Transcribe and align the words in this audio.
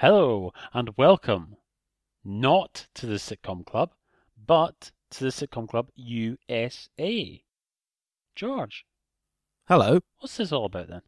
Hello 0.00 0.50
and 0.72 0.96
welcome 0.96 1.56
not 2.24 2.86
to 2.94 3.04
the 3.04 3.16
Sitcom 3.18 3.66
Club, 3.66 3.92
but 4.46 4.92
to 5.10 5.24
the 5.24 5.30
Sitcom 5.30 5.68
Club 5.68 5.90
USA. 5.94 7.44
George, 8.34 8.86
Hello. 9.68 10.00
what's 10.18 10.38
this 10.38 10.52
all 10.52 10.64
about 10.64 10.88
then? 10.88 11.02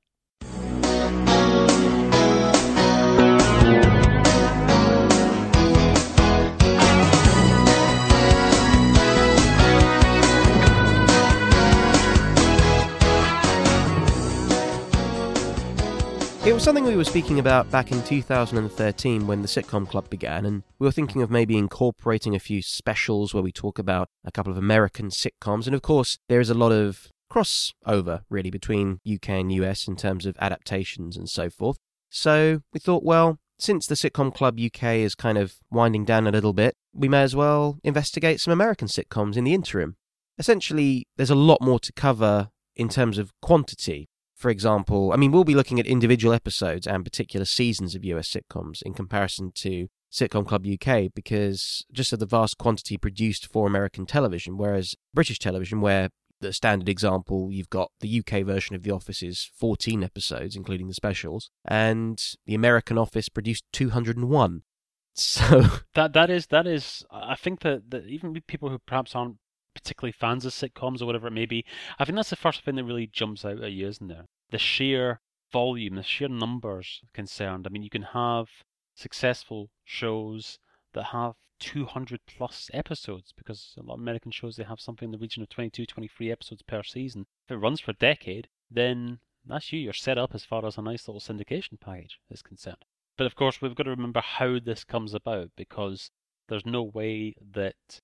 It 16.45 16.53
was 16.53 16.65
something 16.65 16.83
we 16.83 16.97
were 16.97 17.05
speaking 17.05 17.39
about 17.39 17.71
back 17.71 17.93
in 17.93 18.03
2013 18.03 19.29
when 19.29 19.43
the 19.43 19.49
Sitcom 19.49 19.89
Club 19.89 20.11
began, 20.11 20.45
and 20.45 20.65
we 20.81 20.85
were 20.85 20.91
thinking 20.91 21.23
of 21.23 21.31
maybe 21.31 21.57
incorporating 21.57 22.35
a 22.35 22.41
few 22.41 22.63
specials 22.63 23.33
where 23.33 23.45
we 23.45 23.53
talk 23.53 23.79
about 23.79 24.09
a 24.25 24.33
couple 24.33 24.51
of 24.51 24.59
American 24.59 25.11
sitcoms. 25.11 25.67
And 25.67 25.75
of 25.75 25.83
course, 25.83 26.19
there 26.29 26.41
is 26.41 26.51
a 26.51 26.55
lot 26.55 26.73
of 26.73 27.07
crossover, 27.33 28.23
really, 28.29 28.51
between 28.51 28.99
UK 29.09 29.29
and 29.29 29.53
US 29.53 29.87
in 29.87 29.95
terms 29.95 30.27
of 30.27 30.37
adaptations 30.41 31.17
and 31.17 31.29
so 31.29 31.49
forth. 31.49 31.77
So 32.11 32.63
we 32.73 32.81
thought, 32.81 33.05
well, 33.05 33.39
since 33.61 33.87
the 33.87 33.95
Sitcom 33.95 34.35
Club 34.35 34.59
UK 34.59 34.97
is 34.97 35.15
kind 35.15 35.39
of 35.39 35.55
winding 35.71 36.05
down 36.05 36.27
a 36.27 36.33
little 36.33 36.53
bit, 36.53 36.75
we 36.93 37.09
may 37.09 37.23
as 37.23 37.37
well 37.37 37.79
investigate 37.85 38.41
some 38.41 38.53
American 38.53 38.89
sitcoms 38.89 39.37
in 39.37 39.45
the 39.45 39.55
interim. 39.55 39.95
Essentially, 40.39 41.07
there's 41.17 41.31
a 41.31 41.37
lot 41.37 41.61
more 41.63 41.79
to 41.79 41.93
cover 41.93 42.51
in 42.75 42.89
terms 42.89 43.17
of 43.17 43.31
quantity 43.41 44.09
for 44.43 44.51
example, 44.51 45.13
I 45.13 45.17
mean, 45.17 45.31
we'll 45.31 45.45
be 45.45 45.55
looking 45.55 45.79
at 45.79 45.87
individual 45.87 46.35
episodes 46.35 46.87
and 46.87 47.05
particular 47.05 47.47
seasons 47.47 47.95
of 47.95 48.05
US 48.05 48.29
sitcoms 48.29 48.83
in 48.83 48.93
comparison 48.93 49.53
to 49.55 49.87
Sitcom 50.13 50.47
Club 50.47 50.67
UK 50.67 51.11
because 51.15 51.87
just 51.93 52.13
of 52.13 52.19
the 52.19 52.27
vast 52.27 52.59
quantity 52.59 52.99
produced 52.99 53.47
for 53.47 53.69
American 53.69 54.05
television, 54.05 54.59
whereas 54.59 54.97
British 55.15 55.39
television, 55.39 55.81
where 55.81 56.11
the 56.41 56.53
standard 56.53 56.89
example, 56.89 57.51
you've 57.53 57.71
got 57.71 57.93
the 58.01 58.19
UK 58.21 58.45
version 58.45 58.75
of 58.75 58.83
The 58.83 58.91
Office 58.91 59.23
is 59.23 59.49
14 59.57 60.03
episodes, 60.03 60.57
including 60.57 60.89
the 60.89 60.95
specials, 60.95 61.49
and 61.65 62.21
the 62.45 62.57
American 62.57 62.99
Office 62.99 63.29
produced 63.29 63.65
201. 63.73 64.63
So 65.15 65.67
That 65.95 66.15
that 66.15 66.31
is 66.31 66.47
that 66.47 66.67
is. 66.67 67.05
I 67.11 67.35
think 67.35 67.61
that, 67.61 67.91
that 67.91 68.07
even 68.07 68.35
people 68.47 68.71
who 68.71 68.79
perhaps 68.79 69.15
aren't 69.15 69.37
particularly 69.83 70.13
fans 70.13 70.45
of 70.45 70.53
sitcoms 70.53 71.03
or 71.03 71.07
whatever 71.07 71.27
it 71.27 71.33
may 71.33 71.47
be, 71.47 71.65
I 71.99 72.05
think 72.05 72.17
that's 72.17 72.31
the 72.31 72.37
first 72.37 72.65
thing 72.65 72.77
that 72.77 72.85
really 72.85 73.07
jumps 73.07 73.45
out 73.45 73.63
at 73.63 73.73
you, 73.73 73.89
isn't 73.89 74.09
there? 74.09 74.27
The 74.51 74.59
sheer 74.59 75.21
volume, 75.53 75.97
the 75.97 76.03
sheer 76.03 76.29
numbers 76.29 77.01
concerned. 77.13 77.67
I 77.67 77.71
mean, 77.71 77.83
you 77.83 77.91
can 77.91 78.03
have 78.03 78.49
successful 78.95 79.71
shows 79.85 80.59
that 80.95 81.05
have 81.05 81.35
200 81.59 82.21
plus 82.27 82.71
episodes 82.75 83.33
because 83.37 83.75
a 83.79 83.83
lot 83.83 83.95
of 83.95 84.01
American 84.01 84.33
shows 84.33 84.57
they 84.57 84.65
have 84.65 84.81
something 84.81 85.07
in 85.07 85.13
the 85.13 85.19
region 85.19 85.43
of 85.43 85.49
22, 85.49 85.87
23 85.87 86.31
episodes 86.31 86.63
per 86.63 86.83
season. 86.83 87.27
If 87.47 87.53
it 87.53 87.59
runs 87.59 87.81
for 87.81 87.93
a 87.93 87.95
decade, 87.95 88.49
then 88.71 89.21
that's 89.47 89.73
you. 89.73 89.81
You're 89.81 89.93
set 89.93 90.19
up 90.19 90.35
as 90.35 90.45
far 90.45 90.65
as 90.67 90.77
a 90.77 90.83
nice 90.83 91.09
little 91.09 91.21
syndication 91.21 91.81
package 91.81 92.19
is 92.31 92.43
concerned. 92.43 92.85
But 93.17 93.27
of 93.27 93.37
course, 93.37 93.61
we've 93.61 93.75
got 93.75 93.85
to 93.85 93.91
remember 93.91 94.21
how 94.21 94.59
this 94.59 94.85
comes 94.85 95.15
about 95.15 95.51
because 95.57 96.11
there's 96.49 96.67
no 96.67 96.83
way 96.83 97.35
that 97.53 98.01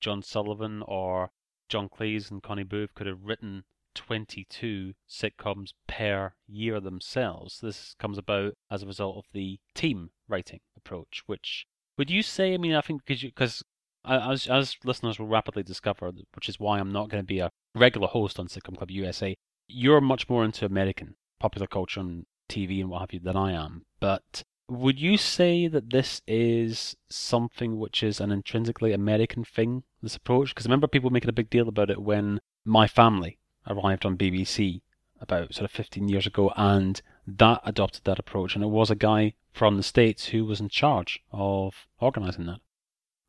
John 0.00 0.22
Sullivan 0.22 0.82
or 0.86 1.30
John 1.68 1.88
Cleese 1.88 2.30
and 2.30 2.42
Connie 2.42 2.64
Booth 2.64 2.94
could 2.94 3.06
have 3.06 3.24
written 3.24 3.64
22 3.94 4.94
sitcoms 5.08 5.72
per 5.86 6.32
year 6.46 6.80
themselves. 6.80 7.60
This 7.60 7.94
comes 7.98 8.18
about 8.18 8.54
as 8.70 8.82
a 8.82 8.86
result 8.86 9.16
of 9.18 9.24
the 9.32 9.58
team 9.74 10.10
writing 10.28 10.60
approach, 10.76 11.22
which 11.26 11.66
would 11.98 12.10
you 12.10 12.22
say? 12.22 12.54
I 12.54 12.56
mean, 12.56 12.74
I 12.74 12.80
think 12.80 13.04
because 13.04 13.22
because 13.22 13.62
as 14.04 14.46
as 14.46 14.76
listeners 14.84 15.18
will 15.18 15.26
rapidly 15.26 15.62
discover, 15.62 16.10
which 16.34 16.48
is 16.48 16.58
why 16.58 16.78
I'm 16.78 16.92
not 16.92 17.08
going 17.10 17.22
to 17.22 17.26
be 17.26 17.40
a 17.40 17.50
regular 17.74 18.08
host 18.08 18.38
on 18.38 18.48
Sitcom 18.48 18.76
Club 18.76 18.90
USA. 18.90 19.36
You're 19.68 20.00
much 20.00 20.28
more 20.28 20.44
into 20.44 20.64
American 20.64 21.16
popular 21.38 21.66
culture 21.66 22.00
and 22.00 22.26
TV 22.48 22.80
and 22.80 22.90
what 22.90 23.00
have 23.00 23.12
you 23.12 23.20
than 23.20 23.36
I 23.36 23.52
am, 23.52 23.84
but 24.00 24.44
would 24.68 25.00
you 25.00 25.16
say 25.16 25.66
that 25.66 25.90
this 25.90 26.22
is 26.26 26.96
something 27.10 27.78
which 27.78 28.02
is 28.02 28.20
an 28.20 28.30
intrinsically 28.30 28.92
American 28.92 29.44
thing, 29.44 29.82
this 30.02 30.16
approach? 30.16 30.50
Because 30.50 30.66
I 30.66 30.68
remember 30.68 30.86
people 30.86 31.10
making 31.10 31.30
a 31.30 31.34
big 31.34 31.50
deal 31.50 31.68
about 31.68 31.90
it 31.90 32.02
when 32.02 32.40
My 32.64 32.86
Family 32.86 33.38
arrived 33.66 34.04
on 34.04 34.16
BBC 34.16 34.80
about 35.20 35.54
sort 35.54 35.64
of 35.64 35.70
15 35.70 36.08
years 36.08 36.26
ago, 36.26 36.52
and 36.56 37.02
that 37.26 37.60
adopted 37.64 38.04
that 38.04 38.18
approach, 38.18 38.54
and 38.54 38.64
it 38.64 38.68
was 38.68 38.90
a 38.90 38.94
guy 38.94 39.34
from 39.52 39.76
the 39.76 39.82
States 39.82 40.26
who 40.26 40.44
was 40.44 40.60
in 40.60 40.68
charge 40.68 41.20
of 41.32 41.86
organising 42.00 42.46
that. 42.46 42.60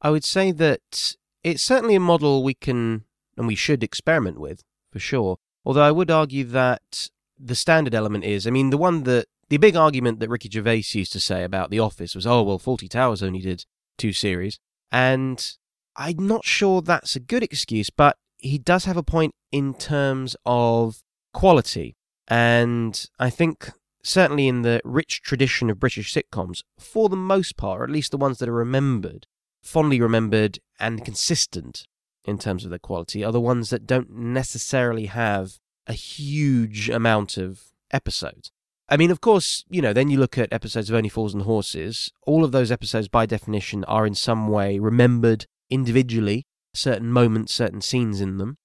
I 0.02 0.10
would 0.10 0.24
say 0.24 0.52
that 0.52 1.16
it's 1.44 1.64
certainly 1.64 1.96
a 1.96 2.00
model 2.00 2.44
we 2.44 2.54
can 2.54 3.04
and 3.38 3.48
we 3.48 3.56
should 3.56 3.84
experiment 3.84 4.40
with, 4.40 4.64
for 4.92 5.00
sure. 5.00 5.38
Although 5.66 5.84
I 5.84 5.92
would 5.92 6.12
argue 6.12 6.44
that 6.46 7.10
the 7.40 7.56
standard 7.56 7.96
element 7.96 8.24
is, 8.24 8.46
I 8.48 8.52
mean, 8.52 8.70
the 8.70 8.78
one 8.78 9.04
that 9.04 9.26
the 9.50 9.58
big 9.58 9.76
argument 9.76 10.20
that 10.20 10.30
Ricky 10.30 10.50
Gervais 10.50 10.84
used 10.94 11.12
to 11.14 11.20
say 11.20 11.44
about 11.44 11.70
The 11.70 11.80
Office 11.80 12.16
was, 12.16 12.26
oh, 12.26 12.42
well, 12.44 12.60
Fawlty 12.60 12.90
Towers 12.90 13.22
only 13.22 13.40
did 13.40 13.66
two 13.98 14.14
series. 14.14 14.60
And 14.92 15.56
I'm 15.96 16.28
not 16.28 16.46
sure 16.46 16.82
that's 16.82 17.16
a 17.16 17.20
good 17.20 17.44
excuse, 17.44 17.90
but 17.90 18.18
he 18.38 18.58
does 18.58 18.86
have 18.86 18.98
a 18.98 19.04
point 19.04 19.34
in 19.52 19.74
terms 19.74 20.36
of 20.46 21.04
quality. 21.34 21.96
And 22.28 23.06
I 23.20 23.30
think 23.30 23.72
certainly 24.04 24.48
in 24.48 24.62
the 24.62 24.82
rich 24.84 25.22
tradition 25.22 25.70
of 25.70 25.80
British 25.80 26.14
sitcoms, 26.14 26.62
for 26.80 27.10
the 27.10 27.16
most 27.16 27.58
part, 27.58 27.82
or 27.82 27.84
at 27.84 27.90
least 27.90 28.12
the 28.12 28.18
ones 28.18 28.40
that 28.40 28.50
are 28.50 28.54
remembered, 28.54 29.28
fondly 29.62 30.02
remembered 30.02 30.60
and 30.80 31.06
consistent 31.06 31.86
in 32.26 32.38
terms 32.38 32.64
of 32.64 32.70
their 32.70 32.80
quality, 32.80 33.24
are 33.24 33.32
the 33.32 33.42
ones 33.42 33.70
that 33.70 33.88
don't 33.88 34.12
necessarily 34.12 35.08
have 35.08 35.60
a 35.88 35.94
huge 35.94 36.90
amount 36.90 37.38
of 37.38 37.64
episodes. 37.92 38.52
I 38.88 38.98
mean, 38.98 39.12
of 39.12 39.22
course, 39.22 39.64
you 39.70 39.82
know, 39.82 39.94
then 39.94 40.10
you 40.10 40.20
look 40.20 40.38
at 40.38 40.52
episodes 40.52 40.90
of 40.90 40.96
Only 40.96 41.10
Fools 41.10 41.34
and 41.34 41.44
Horses, 41.44 42.12
all 42.26 42.44
of 42.44 42.52
those 42.52 42.72
episodes, 42.72 43.08
by 43.08 43.26
definition, 43.26 43.84
are 43.86 44.06
in 44.06 44.16
some 44.16 44.48
way 44.50 44.80
remembered 44.80 45.46
individually, 45.72 46.46
certain 46.74 47.12
moments, 47.12 47.54
certain 47.54 47.82
scenes 47.82 48.22
in 48.22 48.38
them. 48.38 48.58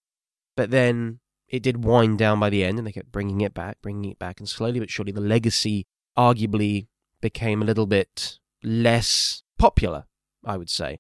But 0.57 0.71
then 0.71 1.21
it 1.49 1.63
did 1.63 1.85
wind 1.85 2.19
down 2.19 2.41
by 2.41 2.51
the 2.51 2.65
end, 2.65 2.79
and 2.79 2.87
they 2.87 2.93
kept 2.93 3.13
bringing 3.13 3.41
it 3.41 3.55
back, 3.55 3.79
bringing 3.81 4.11
it 4.11 4.19
back, 4.19 4.41
and 4.41 4.49
slowly 4.49 4.81
but 4.81 4.91
surely 4.91 5.13
the 5.13 5.21
legacy 5.21 5.87
arguably 6.19 6.89
became 7.21 7.63
a 7.63 7.65
little 7.65 7.87
bit 7.87 8.39
less 8.63 9.43
popular, 9.59 10.05
I 10.45 10.57
would 10.57 10.71
say. 10.71 10.99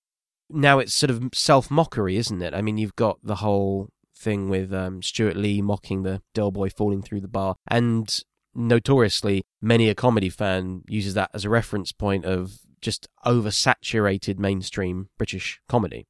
Now 0.49 0.79
it's 0.79 0.95
sort 0.95 1.11
of 1.11 1.31
self 1.35 1.71
mockery, 1.71 2.17
isn't 2.17 2.43
it? 2.43 2.55
I 2.55 2.63
mean, 2.63 2.79
you've 2.79 2.97
got 2.97 3.19
the 3.23 3.37
whole 3.37 3.91
thing 4.17 4.49
with 4.49 4.73
um, 4.73 5.03
Stewart 5.03 5.37
Lee 5.37 5.61
mocking 5.61 6.03
the 6.03 6.23
Del 6.35 6.51
Boy 6.51 6.71
falling 6.71 7.03
through 7.03 7.21
the 7.21 7.29
bar, 7.29 7.57
and 7.67 8.17
notoriously, 8.55 9.45
many 9.61 9.89
a 9.89 9.95
comedy 9.95 10.31
fan 10.31 10.83
uses 10.89 11.15
that 11.15 11.31
as 11.35 11.45
a 11.45 11.51
reference 11.51 11.93
point 11.93 12.25
of 12.25 12.61
just 12.87 13.09
oversaturated 13.27 14.39
mainstream 14.39 15.09
British 15.19 15.61
comedy. 15.69 16.07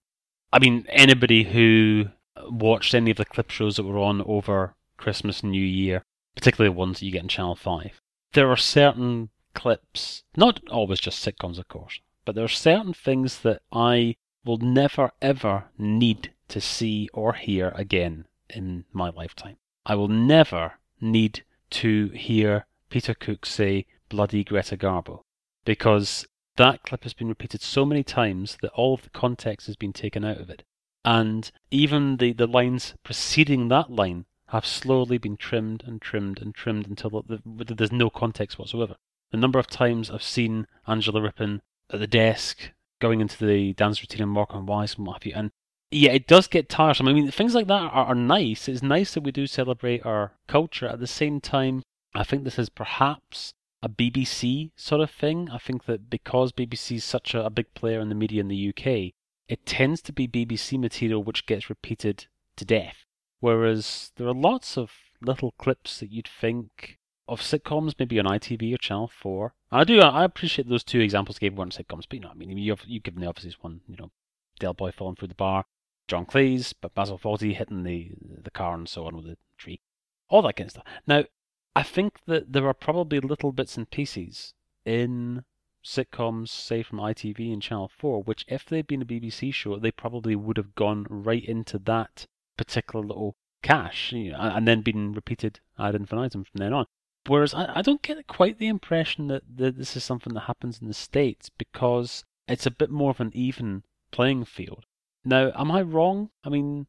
I 0.53 0.59
mean, 0.59 0.85
anybody 0.91 1.45
who 1.45 2.11
watched 2.51 2.95
any 2.95 3.11
of 3.11 3.17
the 3.17 3.25
clip 3.25 3.51
shows 3.51 3.77
that 3.77 3.85
were 3.85 3.99
on 3.99 4.21
over 4.27 4.75
Christmas 4.99 5.41
and 5.41 5.53
New 5.53 5.65
Year, 5.65 6.05
particularly 6.35 6.69
the 6.73 6.79
ones 6.79 7.01
that 7.01 7.07
you 7.07 7.13
get 7.13 7.23
in 7.23 7.29
Channel 7.29 7.57
5, 7.57 8.03
there 8.35 8.51
are 8.51 8.59
certain 8.59 9.31
clips, 9.55 10.23
not 10.37 10.61
always 10.71 11.01
just 11.01 11.25
sitcoms, 11.25 11.59
of 11.59 11.67
course, 11.67 12.01
but 12.27 12.35
there 12.35 12.45
are 12.45 12.49
certain 12.49 12.93
things 12.93 13.39
that 13.39 13.63
I 13.73 14.17
will 14.45 14.59
never 14.59 15.13
ever 15.23 15.65
need 15.79 16.33
to 16.49 16.61
see 16.61 17.09
or 17.15 17.33
hear 17.33 17.73
again 17.75 18.27
in 18.51 18.85
my 18.93 19.09
lifetime. 19.09 19.57
I 19.87 19.95
will 19.95 20.09
never 20.09 20.75
need 21.01 21.43
to 21.71 22.09
hear 22.09 22.67
Peter 22.91 23.15
Cook 23.15 23.47
say 23.47 23.87
bloody 24.11 24.45
Greta 24.45 24.77
Garbo 24.77 25.23
because 25.65 26.27
that 26.57 26.83
clip 26.83 27.03
has 27.05 27.15
been 27.15 27.29
repeated 27.29 27.63
so 27.63 27.85
many 27.85 28.03
times 28.03 28.59
that 28.63 28.73
all 28.73 28.95
of 28.95 29.03
the 29.03 29.11
context 29.11 29.67
has 29.67 29.77
been 29.77 29.93
taken 29.93 30.25
out 30.25 30.39
of 30.39 30.51
it. 30.51 30.63
And 31.05 31.51
even 31.71 32.17
the, 32.17 32.33
the 32.33 32.47
lines 32.47 32.95
preceding 33.05 33.69
that 33.69 33.91
line 33.91 34.27
have 34.49 34.67
slowly 34.67 35.19
been 35.19 35.37
trimmed 35.37 35.85
and 35.87 36.01
trimmed 36.01 36.41
and 36.41 36.55
trimmed 36.55 36.87
until 36.89 37.23
the, 37.23 37.41
the, 37.45 37.75
there's 37.75 37.93
no 37.93 38.11
context 38.11 38.59
whatsoever. 38.59 38.97
The 39.31 39.37
number 39.37 39.59
of 39.59 39.67
times 39.67 40.11
I've 40.11 40.23
seen 40.23 40.67
Angela 40.87 41.21
Rippon 41.21 41.63
at 41.93 42.01
the 42.01 42.07
desk 42.07 42.71
going 43.01 43.21
into 43.21 43.45
the 43.45 43.73
dance 43.75 44.01
routine 44.01 44.23
and 44.23 44.31
Morecambe 44.31 44.67
Wise 44.67 44.97
and 44.97 45.07
what 45.07 45.15
have 45.15 45.27
you, 45.27 45.33
and 45.35 45.51
yeah, 45.91 46.13
it 46.13 46.27
does 46.27 46.49
get 46.49 46.69
tiresome. 46.69 47.07
I 47.07 47.13
mean, 47.13 47.31
things 47.31 47.55
like 47.55 47.69
that 47.69 47.93
are, 47.93 48.07
are 48.07 48.15
nice. 48.15 48.69
It's 48.69 48.83
nice 48.83 49.15
that 49.15 49.23
we 49.23 49.31
do 49.31 49.47
celebrate 49.47 50.05
our 50.05 50.33
culture. 50.49 50.89
At 50.89 50.99
the 50.99 51.07
same 51.07 51.41
time, 51.41 51.83
I 52.15 52.25
think 52.25 52.43
this 52.43 52.59
is 52.59 52.69
perhaps 52.69 53.55
a 53.83 53.89
BBC 53.89 54.71
sort 54.77 55.01
of 55.01 55.11
thing. 55.11 55.49
I 55.51 55.59
think 55.59 55.85
that 55.87 56.11
because 56.11 56.53
BBC 56.53 56.97
is 56.97 57.05
such 57.05 57.35
a, 57.35 57.45
a 57.45 57.51
big 57.51 57.73
player 57.75 58.01
in 58.01 58.09
the 58.09 58.15
media 58.15 58.41
in 58.41 58.49
the 58.49 58.69
UK, 58.69 59.13
it 59.49 59.65
tends 59.65 60.01
to 60.03 60.13
be 60.13 60.27
BBC 60.27 60.79
material 60.79 61.23
which 61.23 61.47
gets 61.47 61.71
repeated 61.71 62.27
to 62.57 62.65
death. 62.65 63.05
Whereas 63.41 64.13
there 64.17 64.27
are 64.27 64.35
lots 64.35 64.77
of 64.77 64.91
little 65.21 65.53
clips 65.53 66.01
that 66.01 66.11
you'd 66.11 66.29
think 66.29 66.99
of 67.29 67.41
sitcoms, 67.41 67.95
maybe 67.99 68.19
on 68.19 68.25
ITV 68.25 68.75
or 68.75 68.79
Channel 68.79 69.09
Four. 69.09 69.55
And 69.71 69.81
I 69.81 69.85
do, 69.85 70.01
I 70.01 70.25
appreciate 70.25 70.69
those 70.69 70.85
two 70.85 71.01
examples 71.01 71.39
gave 71.39 71.55
weren't 71.55 71.77
sitcoms, 71.77 72.05
but 72.09 72.15
you 72.15 72.21
know, 72.21 72.31
I 72.31 72.35
mean, 72.35 72.57
you've 72.57 72.85
you've 72.87 73.03
given 73.03 73.21
the 73.21 73.29
obvious 73.29 73.57
one, 73.61 73.81
you 73.89 73.97
know, 73.97 74.11
Del 74.59 74.75
Boy 74.75 74.93
falling 74.93 75.17
through 75.17 75.29
the 75.29 75.35
bar, 75.35 75.65
John 76.09 76.25
Cleese, 76.25 76.73
but 76.81 76.95
Basil 76.95 77.19
Fawlty 77.19 77.55
hitting 77.55 77.83
the 77.83 78.13
the 78.43 78.51
car 78.51 78.75
and 78.75 78.89
so 78.89 79.07
on 79.07 79.17
with 79.17 79.27
the 79.27 79.37
tree, 79.59 79.81
all 80.29 80.43
that 80.43 80.57
kind 80.57 80.69
of 80.69 80.73
stuff. 80.73 80.85
Now, 81.07 81.25
I 81.77 81.83
think 81.83 82.21
that 82.25 82.55
there 82.55 82.67
are 82.67 82.73
probably 82.73 83.21
little 83.21 83.53
bits 83.53 83.77
and 83.77 83.91
pieces 83.91 84.55
in 84.87 85.45
sitcoms, 85.85 86.49
say 86.49 86.83
from 86.83 87.01
ITV 87.01 87.53
and 87.53 87.61
Channel 87.61 87.91
4, 87.99 88.23
which 88.23 88.47
if 88.49 88.65
they'd 88.65 88.87
been 88.87 89.03
a 89.03 89.05
BBC 89.05 89.53
show, 89.53 89.79
they 89.79 89.91
probably 89.91 90.35
would 90.35 90.57
have 90.57 90.75
gone 90.75 91.07
right 91.11 91.45
into 91.45 91.79
that 91.81 92.27
particular 92.57 93.05
little 93.05 93.37
cache, 93.63 94.13
you 94.13 94.33
know, 94.33 94.39
and 94.39 94.67
then 94.67 94.81
been 94.81 95.13
repeated 95.13 95.61
ad 95.79 95.95
infinitum 95.95 96.45
from 96.45 96.59
then 96.59 96.73
on. 96.73 96.87
Whereas 97.27 97.53
I, 97.53 97.71
I 97.75 97.83
don't 97.83 98.01
get 98.01 98.27
quite 98.27 98.59
the 98.59 98.69
impression 98.69 99.27
that, 99.27 99.43
that 99.57 99.77
this 99.77 99.99
is 99.99 100.03
something 100.03 100.33
that 100.33 100.49
happens 100.49 100.81
in 100.81 100.89
the 100.89 100.95
States 100.95 101.51
because 101.51 102.25
it's 102.49 102.65
a 102.65 102.71
bit 102.71 102.89
more 102.89 103.11
of 103.11 103.21
an 103.21 103.33
even 103.35 103.83
playing 104.11 104.47
field. 104.47 104.87
Now, 105.27 105.53
am 105.55 105.71
I 105.71 105.83
wrong? 105.83 106.31
I 106.43 106.49
mean, 106.49 106.87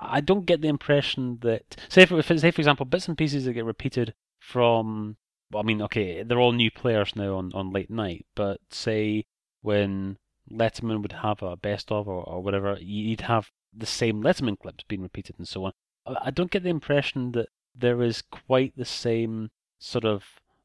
I 0.00 0.20
don't 0.20 0.46
get 0.46 0.60
the 0.60 0.68
impression 0.68 1.38
that, 1.40 1.76
say 1.88 2.06
for, 2.06 2.22
say 2.22 2.52
for 2.52 2.60
example, 2.60 2.86
bits 2.86 3.08
and 3.08 3.18
pieces 3.18 3.44
that 3.44 3.54
get 3.54 3.64
repeated 3.64 4.14
from 4.48 5.16
well, 5.50 5.62
I 5.62 5.66
mean, 5.66 5.82
okay, 5.82 6.22
they're 6.22 6.40
all 6.40 6.52
new 6.52 6.70
players 6.70 7.14
now 7.16 7.36
on, 7.36 7.52
on 7.54 7.72
late 7.72 7.90
night, 7.90 8.26
but 8.34 8.60
say 8.70 9.26
when 9.62 10.18
Letterman 10.50 11.02
would 11.02 11.12
have 11.12 11.42
a 11.42 11.56
best 11.56 11.90
of 11.92 12.08
or, 12.08 12.22
or 12.22 12.42
whatever, 12.42 12.76
you'd 12.80 13.22
have 13.22 13.50
the 13.74 13.86
same 13.86 14.22
Letterman 14.22 14.58
clips 14.58 14.84
being 14.88 15.02
repeated 15.02 15.36
and 15.38 15.48
so 15.48 15.64
on. 15.64 15.72
I 16.06 16.30
don't 16.30 16.50
get 16.50 16.62
the 16.62 16.70
impression 16.70 17.32
that 17.32 17.48
there 17.74 18.02
is 18.02 18.22
quite 18.22 18.74
the 18.76 18.84
same 18.84 19.50
sort 19.78 20.04
of 20.04 20.24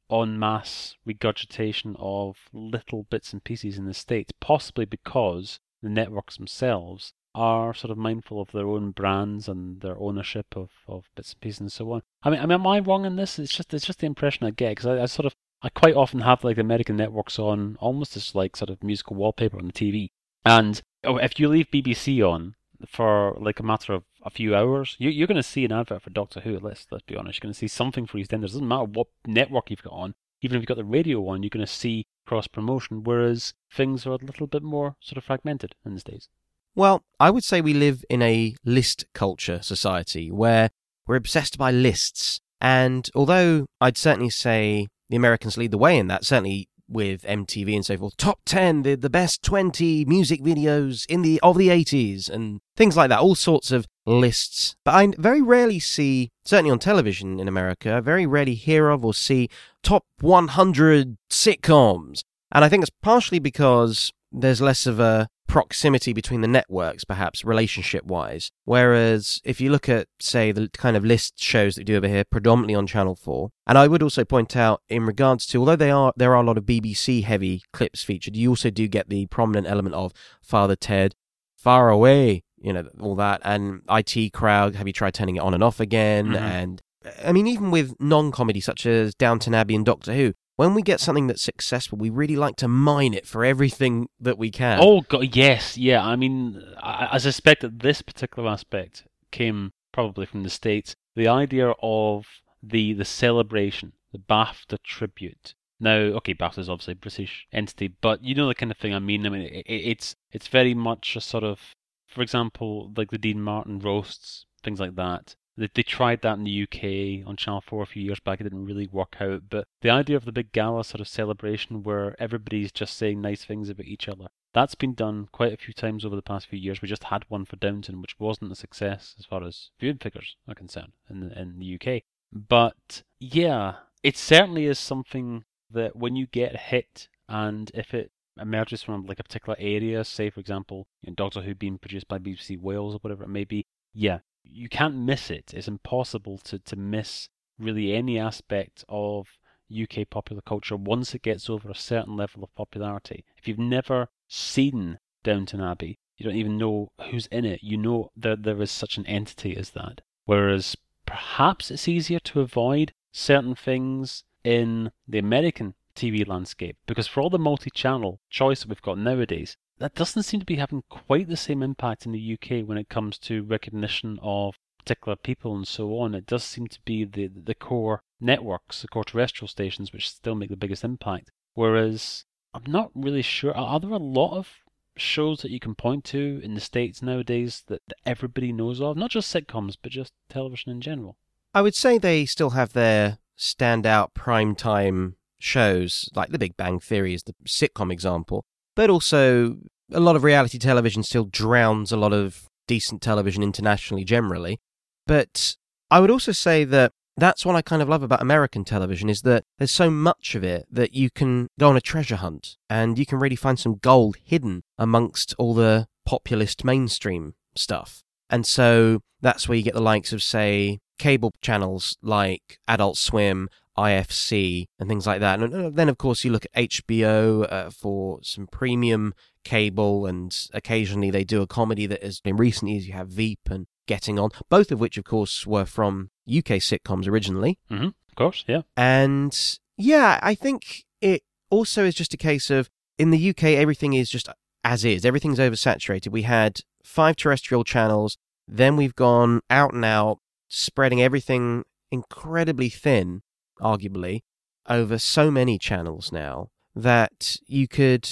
en 0.10 0.40
masse 0.40 0.96
regurgitation 1.06 1.96
of 2.00 2.38
little 2.54 3.04
bits 3.04 3.34
and 3.34 3.44
pieces 3.44 3.78
in 3.78 3.86
the 3.86 3.94
States, 3.94 4.32
possibly 4.40 4.86
because 4.86 5.60
the 5.82 5.90
networks 5.90 6.38
themselves 6.38 7.14
are 7.36 7.74
sort 7.74 7.92
of 7.92 7.98
mindful 7.98 8.40
of 8.40 8.52
their 8.52 8.68
own 8.68 8.92
brands 8.92 9.48
and 9.48 9.82
their 9.82 9.98
ownership 9.98 10.46
of, 10.56 10.70
of 10.88 11.10
bits 11.16 11.34
and 11.34 11.42
pieces 11.42 11.60
and 11.62 11.72
so 11.72 11.92
on. 11.92 12.02
I 12.24 12.30
mean, 12.30 12.40
I 12.40 12.44
mean, 12.44 12.52
am 12.52 12.68
I 12.68 12.80
wrong 12.80 13.06
in 13.06 13.16
this? 13.16 13.40
It's 13.40 13.56
just 13.56 13.74
it's 13.74 13.86
just 13.86 14.00
the 14.00 14.06
impression 14.06 14.46
I 14.46 14.52
get 14.52 14.72
because 14.72 14.86
I, 14.86 15.02
I, 15.02 15.06
sort 15.06 15.26
of 15.26 15.36
I 15.62 15.70
quite 15.70 15.96
often 15.96 16.20
have 16.20 16.44
like 16.44 16.58
the 16.58 16.62
American 16.62 16.98
networks 16.98 17.40
on 17.40 17.78
almost 17.80 18.16
as 18.16 18.36
like 18.36 18.56
sort 18.56 18.70
of 18.70 18.84
musical 18.84 19.16
wallpaper 19.16 19.58
on 19.58 19.68
the 19.68 19.74
TV, 19.74 20.10
and 20.46 20.82
oh, 21.04 21.18
if 21.18 21.40
you 21.40 21.48
leave 21.48 21.72
BBC 21.72 22.22
on 22.28 22.56
for 22.88 23.36
like 23.40 23.60
a 23.60 23.64
matter 23.64 23.94
of 23.94 24.04
a 24.24 24.30
few 24.30 24.56
hours, 24.56 24.96
you, 25.00 25.10
you're 25.10 25.28
going 25.28 25.36
to 25.36 25.44
see 25.44 25.66
an 25.66 25.72
advert 25.72 26.02
for 26.02 26.10
Doctor 26.10 26.42
Who. 26.42 26.60
Let's 26.60 26.88
let's 26.92 27.06
be 27.06 27.16
honest, 27.16 27.40
you're 27.40 27.48
going 27.48 27.54
to 27.54 27.60
see 27.60 27.68
something 27.68 28.06
for 28.06 28.18
EastEnders. 28.18 28.44
It 28.44 28.54
doesn't 28.54 28.68
matter 28.68 28.86
what 28.86 29.08
network 29.26 29.70
you've 29.70 29.84
got 29.84 29.94
on. 29.94 30.14
Even 30.42 30.58
if 30.58 30.62
you've 30.62 30.68
got 30.68 30.78
the 30.78 30.84
radio 30.84 31.26
on, 31.30 31.42
you're 31.42 31.50
going 31.50 31.66
to 31.66 31.72
see 31.72 32.06
cross 32.28 32.48
promotion. 32.48 33.04
Whereas 33.04 33.54
things 33.72 34.06
are 34.06 34.12
a 34.12 34.18
little 34.18 34.48
bit 34.48 34.62
more 34.62 34.98
sort 35.00 35.18
of 35.18 35.24
fragmented 35.24 35.76
in 35.86 35.94
these 35.94 36.04
days. 36.04 36.28
Well, 36.76 37.04
I 37.20 37.30
would 37.30 37.44
say 37.44 37.62
we 37.62 37.74
live 37.74 38.04
in 38.10 38.22
a 38.22 38.56
list 38.66 39.06
culture 39.14 39.62
society 39.62 40.32
where 40.32 40.70
we're 41.06 41.16
obsessed 41.16 41.58
by 41.58 41.72
lists. 41.72 42.40
And 42.60 43.10
although 43.14 43.68
I'd 43.80 43.98
certainly 43.98 44.32
say 44.32 44.88
the 45.10 45.16
Americans 45.16 45.58
lead 45.58 45.72
the 45.72 45.78
way 45.78 45.98
in 45.98 46.08
that, 46.08 46.26
certainly 46.26 46.70
with 46.88 47.24
MTV 47.24 47.76
and 47.76 47.86
so 47.86 47.98
forth, 47.98 48.18
top 48.18 48.40
10, 48.46 48.82
the, 48.82 48.96
the 48.96 49.10
best 49.10 49.44
20 49.44 50.06
music 50.06 50.42
videos 50.42 51.06
in 51.08 51.22
the 51.22 51.40
of 51.42 51.58
the 51.58 51.70
80s 51.70 52.30
and 52.30 52.60
things 52.76 52.98
like 52.98 53.10
that, 53.10 53.20
all 53.20 53.36
sorts 53.36 53.72
of 53.72 53.86
lists. 54.08 54.76
But 54.84 54.96
I 54.96 55.14
very 55.18 55.42
rarely 55.42 55.80
see, 55.80 56.30
certainly 56.44 56.72
on 56.72 56.80
television 56.80 57.40
in 57.40 57.48
America, 57.48 57.94
I 57.94 58.00
very 58.00 58.26
rarely 58.26 58.56
hear 58.56 58.90
of 58.90 59.06
or 59.06 59.14
see 59.14 59.48
top 59.84 60.06
100 60.22 61.18
sitcoms. 61.30 62.24
And 62.52 62.66
I 62.66 62.70
think 62.70 62.84
it's 62.84 62.92
partially 63.02 63.40
because 63.40 64.12
there's 64.34 64.62
less 64.62 64.86
of 64.86 65.00
a 65.00 65.28
proximity 65.48 66.14
between 66.14 66.42
the 66.42 66.48
networks, 66.48 67.04
perhaps 67.04 67.46
relationship 67.46 68.04
wise. 68.06 68.52
Whereas 68.66 69.40
if 69.44 69.62
you 69.62 69.70
look 69.70 69.88
at, 69.88 70.08
say, 70.20 70.52
the 70.52 70.70
kind 70.74 70.98
of 70.98 71.06
list 71.06 71.40
shows 71.40 71.76
that 71.76 71.82
we 71.82 71.86
do 71.86 71.98
over 71.98 72.08
here, 72.08 72.24
predominantly 72.24 72.76
on 72.76 72.88
Channel 72.88 73.16
4, 73.16 73.50
and 73.68 73.78
I 73.78 73.88
would 73.88 74.02
also 74.02 74.26
point 74.26 74.56
out 74.56 74.82
in 74.90 75.06
regards 75.06 75.46
to, 75.48 75.60
although 75.60 75.76
they 75.76 75.92
are 75.92 76.12
there 76.18 76.32
are 76.32 76.42
a 76.42 76.46
lot 76.46 76.58
of 76.58 76.66
BBC 76.66 77.24
heavy 77.24 77.62
clips 77.72 78.04
featured, 78.04 78.36
you 78.36 78.50
also 78.50 78.72
do 78.72 78.88
get 78.88 79.10
the 79.10 79.28
prominent 79.28 79.68
element 79.68 79.96
of 79.96 80.12
Father 80.42 80.76
Ted, 80.76 81.14
Far 81.56 81.90
Away, 81.90 82.44
you 82.60 82.74
know, 82.74 82.90
all 83.00 83.16
that, 83.16 83.42
and 83.44 83.82
IT 83.90 84.34
Crowd, 84.34 84.76
have 84.76 84.88
you 84.88 84.94
tried 84.94 85.14
turning 85.14 85.36
it 85.36 85.42
on 85.42 85.54
and 85.54 85.64
off 85.64 85.80
again? 85.80 86.28
Mm-hmm. 86.28 86.36
And 86.36 86.82
I 87.24 87.32
mean, 87.32 87.48
even 87.48 87.70
with 87.70 87.94
non 88.00 88.32
comedy 88.32 88.62
such 88.62 88.86
as 88.86 89.14
Downton 89.14 89.54
Abbey 89.54 89.76
and 89.76 89.86
Doctor 89.86 90.14
Who, 90.14 90.34
when 90.56 90.74
we 90.74 90.82
get 90.82 91.00
something 91.00 91.28
that's 91.28 91.42
successful, 91.42 91.98
we 91.98 92.10
really 92.10 92.36
like 92.36 92.56
to 92.58 92.68
mine 92.68 93.14
it 93.14 93.26
for 93.26 93.44
everything 93.44 94.08
that 94.20 94.38
we 94.38 94.52
can. 94.52 94.80
Oh 94.82 95.02
God, 95.02 95.36
yes, 95.36 95.78
yeah. 95.78 96.06
I 96.06 96.16
mean, 96.16 96.62
I, 96.82 97.10
I 97.14 97.18
suspect 97.18 97.62
that 97.62 97.80
this 97.80 98.02
particular 98.02 98.50
aspect 98.50 99.06
came 99.32 99.74
probably 99.92 100.26
from 100.26 100.44
the 100.44 100.50
states. 100.50 100.96
The 101.16 101.28
idea 101.28 101.74
of 101.82 102.26
the 102.62 102.94
the 102.94 103.06
celebration, 103.06 103.94
the 104.12 104.20
BAFTA 104.20 104.78
tribute. 104.84 105.56
Now, 105.80 105.98
okay, 105.98 106.34
BAFTA 106.34 106.60
is 106.60 106.70
obviously 106.70 106.94
a 106.94 106.96
British 106.96 107.48
entity, 107.52 107.88
but 107.88 108.24
you 108.24 108.36
know 108.36 108.48
the 108.48 108.56
kind 108.56 108.72
of 108.72 108.78
thing 108.78 108.94
I 108.94 109.00
mean. 109.00 109.26
I 109.26 109.30
mean, 109.30 109.42
it, 109.42 109.66
it's 109.68 110.16
it's 110.32 110.48
very 110.48 110.74
much 110.74 111.16
a 111.16 111.22
sort 111.22 111.44
of, 111.44 111.60
for 112.08 112.22
example, 112.22 112.92
like 112.96 113.12
the 113.12 113.18
Dean 113.18 113.42
Martin 113.42 113.80
roasts, 113.80 114.46
things 114.64 114.80
like 114.80 114.96
that. 114.96 115.36
They, 115.58 115.70
they 115.74 115.84
tried 115.84 116.22
that 116.22 116.38
in 116.38 116.44
the 116.44 116.64
UK 116.64 117.28
on 117.28 117.36
Channel 117.36 117.62
4 117.62 117.84
a 117.84 117.86
few 117.86 118.04
years 118.04 118.20
back. 118.20 118.40
It 118.40 118.44
didn't 118.44 118.66
really 118.66 118.88
work 118.88 119.18
out. 119.20 119.44
But 119.50 119.68
the 119.82 119.90
idea 119.90 120.18
of 120.18 120.26
the 120.26 120.32
big 120.32 120.52
gala 120.52 120.84
sort 120.84 121.02
of 121.02 121.08
celebration 121.08 121.84
where 121.84 122.16
everybody's 122.22 122.72
just 122.72 122.98
saying 122.98 123.22
nice 123.22 123.46
things 123.46 123.70
about 123.70 123.86
each 123.86 124.08
other, 124.08 124.28
that's 124.54 124.76
been 124.76 124.94
done 124.94 125.28
quite 125.32 125.54
a 125.54 125.58
few 125.58 125.74
times 125.74 126.06
over 126.06 126.16
the 126.16 126.22
past 126.22 126.48
few 126.48 126.60
years. 126.60 126.82
We 126.82 126.88
just 126.88 127.06
had 127.06 127.26
one 127.28 127.46
for 127.46 127.56
Downton, 127.56 128.02
which 128.02 128.20
wasn't 128.20 128.52
a 128.52 128.56
success 128.56 129.16
as 129.20 129.26
far 129.26 129.44
as 129.44 129.72
viewing 129.80 129.98
figures 129.98 130.36
are 130.48 130.56
concerned 130.56 130.94
in 131.10 131.22
the, 131.22 131.40
in 131.40 131.60
the 131.60 131.76
UK. 131.76 132.04
But 132.32 133.04
yeah, 133.20 133.76
it 134.04 134.18
certainly 134.18 134.66
is 134.66 134.80
something 134.80 135.44
that 135.72 135.96
when 135.96 136.16
you 136.16 136.28
get 136.28 136.56
hit 136.56 137.08
and 137.28 137.72
if 137.74 137.94
it 137.94 138.12
emerges 138.40 138.84
from 138.84 139.06
like 139.06 139.20
a 139.20 139.24
particular 139.24 139.56
area, 139.60 140.04
say 140.04 140.30
for 140.30 140.40
example, 140.40 140.88
you 141.02 141.12
know, 141.12 141.16
Doctor 141.16 141.42
Who 141.42 141.56
being 141.56 141.78
produced 141.78 142.08
by 142.08 142.20
BBC 142.20 142.60
Wales 142.60 142.96
or 142.96 143.00
whatever 143.00 143.24
it 143.24 143.30
may 143.30 143.44
be, 143.44 143.66
yeah, 143.94 144.20
you 144.44 144.70
can't 144.70 144.96
miss 144.96 145.30
it. 145.30 145.54
It's 145.54 145.68
impossible 145.68 146.38
to, 146.40 146.60
to 146.60 146.76
miss 146.76 147.30
really 147.60 147.94
any 147.94 148.20
aspect 148.20 148.84
of 148.90 149.28
UK 149.72 150.10
popular 150.10 150.42
culture 150.42 150.76
once 150.76 151.16
it 151.16 151.22
gets 151.22 151.50
over 151.50 151.70
a 151.70 151.76
certain 151.76 152.16
level 152.16 152.44
of 152.44 152.54
popularity. 152.56 153.24
If 153.38 153.48
you've 153.48 153.60
never 153.60 154.10
seen 154.28 155.00
Downton 155.24 155.62
Abbey, 155.62 155.98
you 156.18 156.26
don't 156.26 156.36
even 156.36 156.58
know 156.58 156.92
who's 157.10 157.28
in 157.28 157.46
it. 157.46 157.64
You 157.64 157.78
know 157.78 158.12
that 158.16 158.44
there 158.44 158.62
is 158.62 158.72
such 158.72 158.98
an 158.98 159.06
entity 159.08 159.58
as 159.58 159.72
that. 159.72 160.02
Whereas 160.26 160.76
perhaps 161.06 161.72
it's 161.72 161.88
easier 161.88 162.20
to 162.20 162.42
avoid 162.42 162.94
certain 163.12 163.56
things 163.56 164.24
in 164.44 164.92
the 165.08 165.20
American 165.20 165.74
TV 165.96 166.28
landscape 166.28 166.78
because 166.86 167.08
for 167.08 167.22
all 167.22 167.30
the 167.30 167.40
multi 167.40 167.70
channel 167.70 168.20
choice 168.30 168.62
that 168.62 168.70
we've 168.70 168.82
got 168.82 168.98
nowadays, 168.98 169.58
that 169.80 169.96
doesn't 169.96 170.24
seem 170.24 170.40
to 170.40 170.46
be 170.46 170.58
having 170.58 170.84
quite 170.90 171.28
the 171.28 171.38
same 171.38 171.64
impact 171.64 172.06
in 172.06 172.12
the 172.12 172.34
UK 172.34 172.68
when 172.68 172.78
it 172.78 172.90
comes 172.90 173.18
to 173.20 173.44
recognition 173.44 174.20
of 174.22 174.56
particular 174.78 175.16
people 175.16 175.56
and 175.56 175.68
so 175.68 175.98
on. 175.98 176.14
It 176.14 176.26
does 176.26 176.44
seem 176.44 176.68
to 176.68 176.80
be 176.86 177.06
the 177.06 177.28
the 177.28 177.56
core 177.56 178.04
networks, 178.20 178.82
the 178.82 178.88
core 178.88 179.04
terrestrial 179.04 179.48
stations, 179.48 179.92
which 179.92 180.10
still 180.10 180.36
make 180.36 180.50
the 180.50 180.56
biggest 180.56 180.84
impact. 180.84 181.32
Whereas 181.54 182.26
I'm 182.54 182.64
not 182.68 182.92
really 182.94 183.22
sure. 183.22 183.56
Are 183.56 183.80
there 183.80 183.92
a 183.92 183.98
lot 183.98 184.38
of 184.38 184.50
shows 184.96 185.42
that 185.42 185.52
you 185.52 185.60
can 185.60 185.76
point 185.76 186.04
to 186.06 186.40
in 186.44 186.54
the 186.54 186.62
states 186.62 187.02
nowadays 187.02 187.64
that, 187.68 187.82
that 187.88 187.98
everybody 188.06 188.52
knows 188.52 188.80
of? 188.80 188.98
Not 188.98 189.12
just 189.12 189.34
sitcoms, 189.34 189.76
but 189.82 189.92
just 189.92 190.14
television 190.30 190.72
in 190.72 190.82
general. 190.82 191.18
I 191.54 191.62
would 191.62 191.76
say 191.76 191.98
they 191.98 192.26
still 192.26 192.52
have 192.52 192.74
their 192.74 193.20
standout 193.38 194.14
primetime 194.14 195.16
shows, 195.40 196.10
like 196.16 196.30
The 196.30 196.40
Big 196.40 196.56
Bang 196.56 196.80
Theory 196.80 197.14
is 197.14 197.24
the 197.24 197.36
sitcom 197.46 197.92
example, 197.92 198.46
but 198.76 198.90
also 198.90 199.58
a 199.92 200.00
lot 200.00 200.16
of 200.16 200.24
reality 200.24 200.58
television 200.58 201.04
still 201.04 201.26
drowns 201.26 201.92
a 201.92 201.98
lot 201.98 202.14
of 202.14 202.48
decent 202.68 203.02
television 203.02 203.44
internationally 203.44 204.04
generally. 204.04 204.60
But 205.06 205.56
I 205.92 206.00
would 206.00 206.12
also 206.12 206.32
say 206.32 206.64
that 206.64 206.92
that's 207.16 207.46
what 207.46 207.56
I 207.56 207.62
kind 207.62 207.82
of 207.82 207.90
love 207.90 208.02
about 208.02 208.22
American 208.22 208.64
television 208.64 209.10
is 209.10 209.22
that 209.22 209.44
there's 209.58 209.72
so 209.72 209.90
much 209.90 210.34
of 210.34 210.44
it 210.44 210.66
that 210.72 210.94
you 210.94 211.10
can 211.12 211.48
go 211.60 211.70
on 211.70 211.78
a 211.78 211.82
treasure 211.82 212.16
hunt 212.16 212.58
and 212.70 212.98
you 212.98 213.06
can 213.06 213.20
really 213.20 213.36
find 213.36 213.60
some 213.60 213.76
gold 213.76 214.18
hidden 214.24 214.64
amongst 214.78 215.36
all 215.38 215.54
the 215.54 215.88
populist 216.06 216.64
mainstream 216.64 217.36
stuff. 217.56 218.02
And 218.30 218.48
so 218.48 219.02
that's 219.22 219.48
where 219.48 219.58
you 219.58 219.64
get 219.64 219.76
the 219.76 219.82
likes 219.82 220.12
of, 220.12 220.24
say, 220.24 220.80
cable 220.98 221.34
channels 221.42 221.98
like 222.02 222.58
Adult 222.68 222.98
Swim, 222.98 223.48
IFC, 223.78 224.66
and 224.80 224.88
things 224.88 225.08
like 225.08 225.20
that. 225.20 225.42
And 225.42 225.76
then, 225.76 225.90
of 225.90 225.98
course, 225.98 226.24
you 226.24 226.32
look 226.32 226.46
at 226.54 226.70
HBO 226.70 227.52
uh, 227.52 227.70
for 227.70 228.20
some 228.24 228.48
premium 228.48 229.14
cable, 229.44 230.06
and 230.06 230.36
occasionally 230.54 231.12
they 231.12 231.24
do 231.24 231.42
a 231.42 231.48
comedy 231.48 231.86
that 231.88 232.06
is 232.06 232.22
in 232.24 232.38
recent 232.38 232.72
years 232.72 232.88
you 232.88 232.94
have 232.94 233.10
Veep 233.10 233.40
and 233.50 233.68
Getting 233.86 234.18
On, 234.18 234.30
both 234.50 234.72
of 234.72 234.80
which, 234.80 234.98
of 234.98 235.04
course, 235.04 235.46
were 235.46 235.66
from 235.66 236.10
UK 236.28 236.60
sitcoms 236.62 237.08
originally. 237.08 237.60
Mm-hmm. 237.70 237.88
Of 237.88 238.16
course, 238.16 238.46
yeah. 238.48 238.62
And 238.78 239.38
yeah, 239.78 240.20
I 240.22 240.36
think 240.36 240.86
it 241.02 241.24
also 241.50 241.84
is 241.84 241.96
just 241.96 242.14
a 242.14 242.18
case 242.18 242.50
of 242.50 242.70
in 242.98 243.10
the 243.10 243.30
UK, 243.30 243.44
everything 243.44 243.94
is 243.94 244.10
just 244.10 244.30
as 244.64 244.86
is. 244.86 245.04
Everything's 245.04 245.40
oversaturated. 245.40 246.12
We 246.12 246.22
had 246.22 246.62
five 246.84 247.16
terrestrial 247.16 247.64
channels, 247.64 248.18
then 248.48 248.78
we've 248.78 248.96
gone 248.96 249.42
out 249.50 249.74
and 249.74 249.84
out, 249.84 250.20
spreading 250.48 251.02
everything 251.02 251.64
incredibly 251.92 252.70
thin, 252.70 253.22
arguably, 253.62 254.22
over 254.68 254.98
so 254.98 255.30
many 255.30 255.58
channels 255.58 256.12
now 256.12 256.50
that 256.76 257.38
you 257.48 257.68
could, 257.68 258.10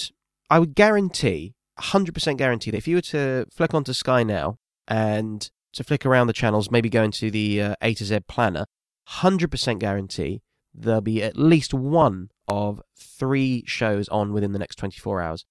I 0.49 0.59
would 0.59 0.75
guarantee, 0.75 1.53
100% 1.79 2.37
guarantee 2.37 2.71
that 2.71 2.77
if 2.77 2.87
you 2.87 2.97
were 2.97 3.01
to 3.01 3.45
flick 3.51 3.73
onto 3.73 3.93
Sky 3.93 4.23
now 4.23 4.57
and 4.87 5.49
to 5.73 5.83
flick 5.83 6.05
around 6.05 6.27
the 6.27 6.33
channels, 6.33 6.69
maybe 6.69 6.89
go 6.89 7.03
into 7.03 7.31
the 7.31 7.61
uh, 7.61 7.75
A 7.81 7.93
to 7.95 8.05
Z 8.05 8.19
planner, 8.27 8.65
100% 9.09 9.79
guarantee 9.79 10.41
there'll 10.73 11.01
be 11.01 11.21
at 11.21 11.37
least 11.37 11.73
one 11.73 12.29
of 12.47 12.81
three 12.97 13.63
shows 13.65 14.07
on 14.09 14.33
within 14.33 14.51
the 14.51 14.59
next 14.59 14.75
24 14.77 15.21
hours. 15.21 15.45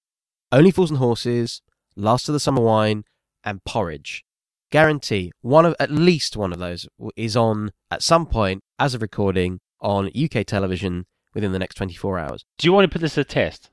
Only 0.51 0.71
Fools 0.71 0.89
and 0.89 0.99
Horses, 0.99 1.61
Last 1.95 2.27
of 2.27 2.33
the 2.33 2.39
Summer 2.39 2.61
Wine, 2.61 3.03
and 3.43 3.63
Porridge. 3.63 4.23
Guarantee 4.71 5.31
one 5.41 5.65
of 5.65 5.75
at 5.79 5.91
least 5.91 6.37
one 6.37 6.53
of 6.53 6.59
those 6.59 6.87
is 7.15 7.35
on 7.35 7.71
at 7.89 8.01
some 8.01 8.25
point 8.25 8.63
as 8.79 8.93
of 8.93 9.01
recording 9.01 9.59
on 9.81 10.11
UK 10.15 10.45
television 10.45 11.05
within 11.33 11.51
the 11.51 11.59
next 11.59 11.75
24 11.75 12.19
hours. 12.19 12.45
Do 12.57 12.67
you 12.67 12.73
want 12.73 12.89
to 12.89 12.93
put 12.93 13.01
this 13.01 13.15
to 13.15 13.21
the 13.21 13.25
test? 13.25 13.69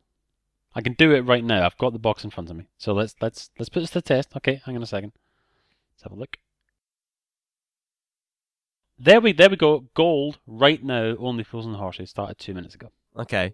I 0.74 0.80
can 0.80 0.92
do 0.94 1.12
it 1.12 1.22
right 1.22 1.44
now. 1.44 1.64
I've 1.66 1.76
got 1.78 1.92
the 1.92 1.98
box 1.98 2.24
in 2.24 2.30
front 2.30 2.50
of 2.50 2.56
me. 2.56 2.68
So 2.78 2.92
let's 2.92 3.14
let's 3.20 3.50
let's 3.58 3.68
put 3.68 3.80
this 3.80 3.90
to 3.90 3.98
the 3.98 4.02
test. 4.02 4.36
Okay, 4.36 4.60
hang 4.64 4.76
on 4.76 4.82
a 4.82 4.86
second. 4.86 5.12
Let's 5.92 6.02
have 6.04 6.12
a 6.12 6.16
look. 6.16 6.36
There 8.98 9.20
we 9.20 9.32
there 9.32 9.50
we 9.50 9.56
go. 9.56 9.86
Gold 9.94 10.38
right 10.46 10.82
now. 10.82 11.16
Only 11.18 11.44
Fools 11.44 11.66
and 11.66 11.76
Horses 11.76 12.10
started 12.10 12.38
two 12.38 12.54
minutes 12.54 12.74
ago. 12.74 12.90
Okay. 13.16 13.52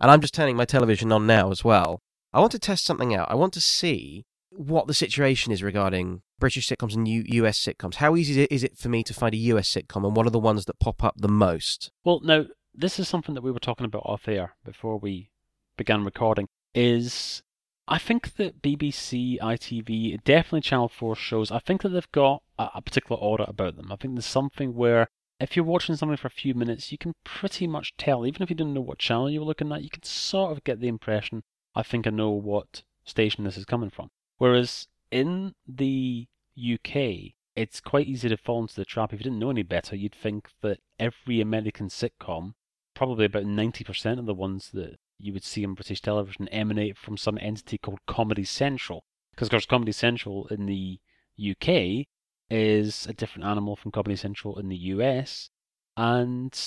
And 0.00 0.10
I'm 0.10 0.20
just 0.20 0.34
turning 0.34 0.56
my 0.56 0.66
television 0.66 1.10
on 1.12 1.26
now 1.26 1.50
as 1.50 1.64
well. 1.64 2.02
I 2.32 2.40
want 2.40 2.52
to 2.52 2.58
test 2.58 2.84
something 2.84 3.14
out. 3.14 3.30
I 3.30 3.34
want 3.34 3.54
to 3.54 3.60
see 3.60 4.26
what 4.58 4.86
the 4.86 4.94
situation 4.94 5.52
is 5.52 5.62
regarding 5.62 6.22
British 6.38 6.68
sitcoms 6.68 6.94
and 6.94 7.06
U- 7.06 7.24
US 7.44 7.58
sitcoms. 7.58 7.96
How 7.96 8.16
easy 8.16 8.44
is 8.44 8.64
it 8.64 8.76
for 8.76 8.88
me 8.88 9.02
to 9.04 9.14
find 9.14 9.34
a 9.34 9.38
US 9.38 9.72
sitcom 9.72 10.04
and 10.06 10.16
what 10.16 10.26
are 10.26 10.30
the 10.30 10.38
ones 10.38 10.64
that 10.64 10.78
pop 10.78 11.02
up 11.04 11.14
the 11.16 11.28
most? 11.28 11.90
Well, 12.04 12.20
now 12.20 12.46
this 12.74 12.98
is 12.98 13.08
something 13.08 13.34
that 13.34 13.42
we 13.42 13.52
were 13.52 13.58
talking 13.58 13.86
about 13.86 14.02
off 14.04 14.28
air 14.28 14.54
before 14.64 14.98
we 14.98 15.30
began 15.76 16.04
recording. 16.04 16.48
Is 16.74 17.42
I 17.88 17.98
think 17.98 18.34
that 18.34 18.60
BBC, 18.62 19.38
ITV, 19.38 20.22
definitely 20.24 20.62
Channel 20.62 20.88
4 20.88 21.14
shows, 21.14 21.50
I 21.50 21.60
think 21.60 21.82
that 21.82 21.90
they've 21.90 22.12
got 22.12 22.42
a, 22.58 22.68
a, 22.74 22.82
particular 22.82 23.20
aura 23.20 23.44
about 23.48 23.76
them. 23.76 23.92
I 23.92 23.96
think 23.96 24.14
there's 24.14 24.26
something 24.26 24.74
where 24.74 25.08
if 25.38 25.54
you're 25.54 25.64
watching 25.64 25.96
something 25.96 26.16
for 26.16 26.26
a 26.26 26.30
few 26.30 26.54
minutes, 26.54 26.90
you 26.90 26.98
can 26.98 27.12
pretty 27.24 27.66
much 27.66 27.94
tell, 27.96 28.26
even 28.26 28.42
if 28.42 28.50
you 28.50 28.56
didn't 28.56 28.74
know 28.74 28.80
what 28.80 28.98
channel 28.98 29.30
you 29.30 29.40
were 29.40 29.46
looking 29.46 29.70
at, 29.72 29.84
you 29.84 29.90
can 29.90 30.02
sort 30.02 30.52
of 30.52 30.64
get 30.64 30.80
the 30.80 30.88
impression, 30.88 31.42
I 31.74 31.82
think 31.82 32.06
I 32.06 32.10
know 32.10 32.30
what 32.30 32.82
station 33.04 33.44
this 33.44 33.56
is 33.56 33.64
coming 33.64 33.90
from. 33.90 34.10
Whereas 34.38 34.88
in 35.10 35.54
the 35.66 36.26
UK, 36.58 37.34
it's 37.54 37.80
quite 37.80 38.06
easy 38.06 38.28
to 38.28 38.36
fall 38.36 38.60
into 38.60 38.74
the 38.74 38.84
trap. 38.84 39.12
If 39.12 39.20
you 39.20 39.24
didn't 39.24 39.38
know 39.38 39.50
any 39.50 39.62
better, 39.62 39.96
you'd 39.96 40.14
think 40.14 40.48
that 40.62 40.80
every 40.98 41.40
American 41.40 41.88
sitcom, 41.88 42.52
probably 42.94 43.24
about 43.24 43.44
90% 43.44 44.18
of 44.18 44.26
the 44.26 44.34
ones 44.34 44.70
that 44.72 44.96
you 45.18 45.32
would 45.32 45.44
see 45.44 45.64
on 45.64 45.74
British 45.74 46.02
television 46.02 46.48
emanate 46.48 46.98
from 46.98 47.16
some 47.16 47.38
entity 47.40 47.78
called 47.78 48.00
Comedy 48.06 48.44
Central. 48.44 49.04
Because, 49.30 49.48
of 49.48 49.52
course, 49.52 49.66
Comedy 49.66 49.92
Central 49.92 50.46
in 50.48 50.66
the 50.66 50.98
UK 51.38 52.06
is 52.50 53.06
a 53.06 53.12
different 53.12 53.46
animal 53.46 53.76
from 53.76 53.90
Comedy 53.90 54.16
Central 54.16 54.58
in 54.58 54.68
the 54.68 54.76
US. 54.76 55.50
And 55.96 56.58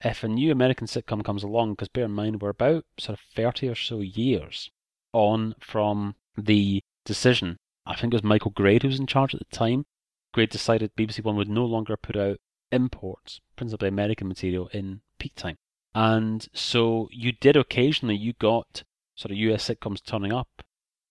if 0.00 0.22
a 0.22 0.28
new 0.28 0.52
American 0.52 0.86
sitcom 0.86 1.24
comes 1.24 1.42
along, 1.42 1.72
because 1.72 1.88
bear 1.88 2.04
in 2.04 2.12
mind, 2.12 2.40
we're 2.40 2.50
about 2.50 2.84
sort 2.98 3.18
of 3.18 3.24
30 3.34 3.68
or 3.68 3.74
so 3.74 4.00
years 4.00 4.70
on 5.12 5.54
from 5.60 6.14
the 6.36 6.82
decision. 7.06 7.56
I 7.86 7.96
think 7.96 8.12
it 8.12 8.16
was 8.16 8.22
Michael 8.22 8.50
Grade 8.50 8.82
who 8.82 8.88
was 8.88 9.00
in 9.00 9.06
charge 9.06 9.34
at 9.34 9.40
the 9.40 9.56
time. 9.56 9.86
Grade 10.34 10.50
decided 10.50 10.94
BBC 10.96 11.24
One 11.24 11.36
would 11.36 11.48
no 11.48 11.64
longer 11.64 11.96
put 11.96 12.16
out 12.16 12.36
imports, 12.70 13.40
principally 13.56 13.88
American 13.88 14.28
material, 14.28 14.68
in 14.68 15.00
peak 15.18 15.34
time. 15.34 15.56
And 15.94 16.46
so 16.52 17.08
you 17.10 17.32
did 17.32 17.56
occasionally, 17.56 18.16
you 18.16 18.34
got 18.34 18.82
sort 19.14 19.32
of 19.32 19.38
US 19.38 19.66
sitcoms 19.68 20.04
turning 20.04 20.32
up. 20.32 20.62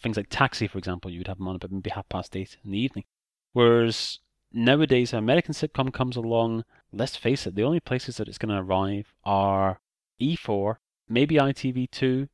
Things 0.02 0.18
like 0.18 0.28
Taxi, 0.30 0.68
for 0.68 0.78
example, 0.78 1.10
you 1.10 1.20
would 1.20 1.28
have 1.28 1.38
them 1.38 1.48
on 1.48 1.56
about 1.56 1.72
maybe 1.72 1.90
half 1.90 2.08
past 2.10 2.36
eight 2.36 2.58
in 2.64 2.72
the 2.72 2.78
evening. 2.78 3.06
Whereas 3.54 4.20
nowadays, 4.54 5.14
an 5.14 5.20
American 5.20 5.54
sitcom 5.54 5.92
comes 5.92 6.16
along, 6.16 6.66
let's 6.92 7.16
face 7.16 7.48
it, 7.48 7.56
the 7.56 7.64
only 7.64 7.80
places 7.80 8.18
that 8.18 8.28
it's 8.28 8.38
going 8.38 8.54
to 8.54 8.62
arrive 8.62 9.14
are 9.24 9.80
E4, 10.22 10.76
maybe 11.10 11.36
ITV2, 11.36 12.28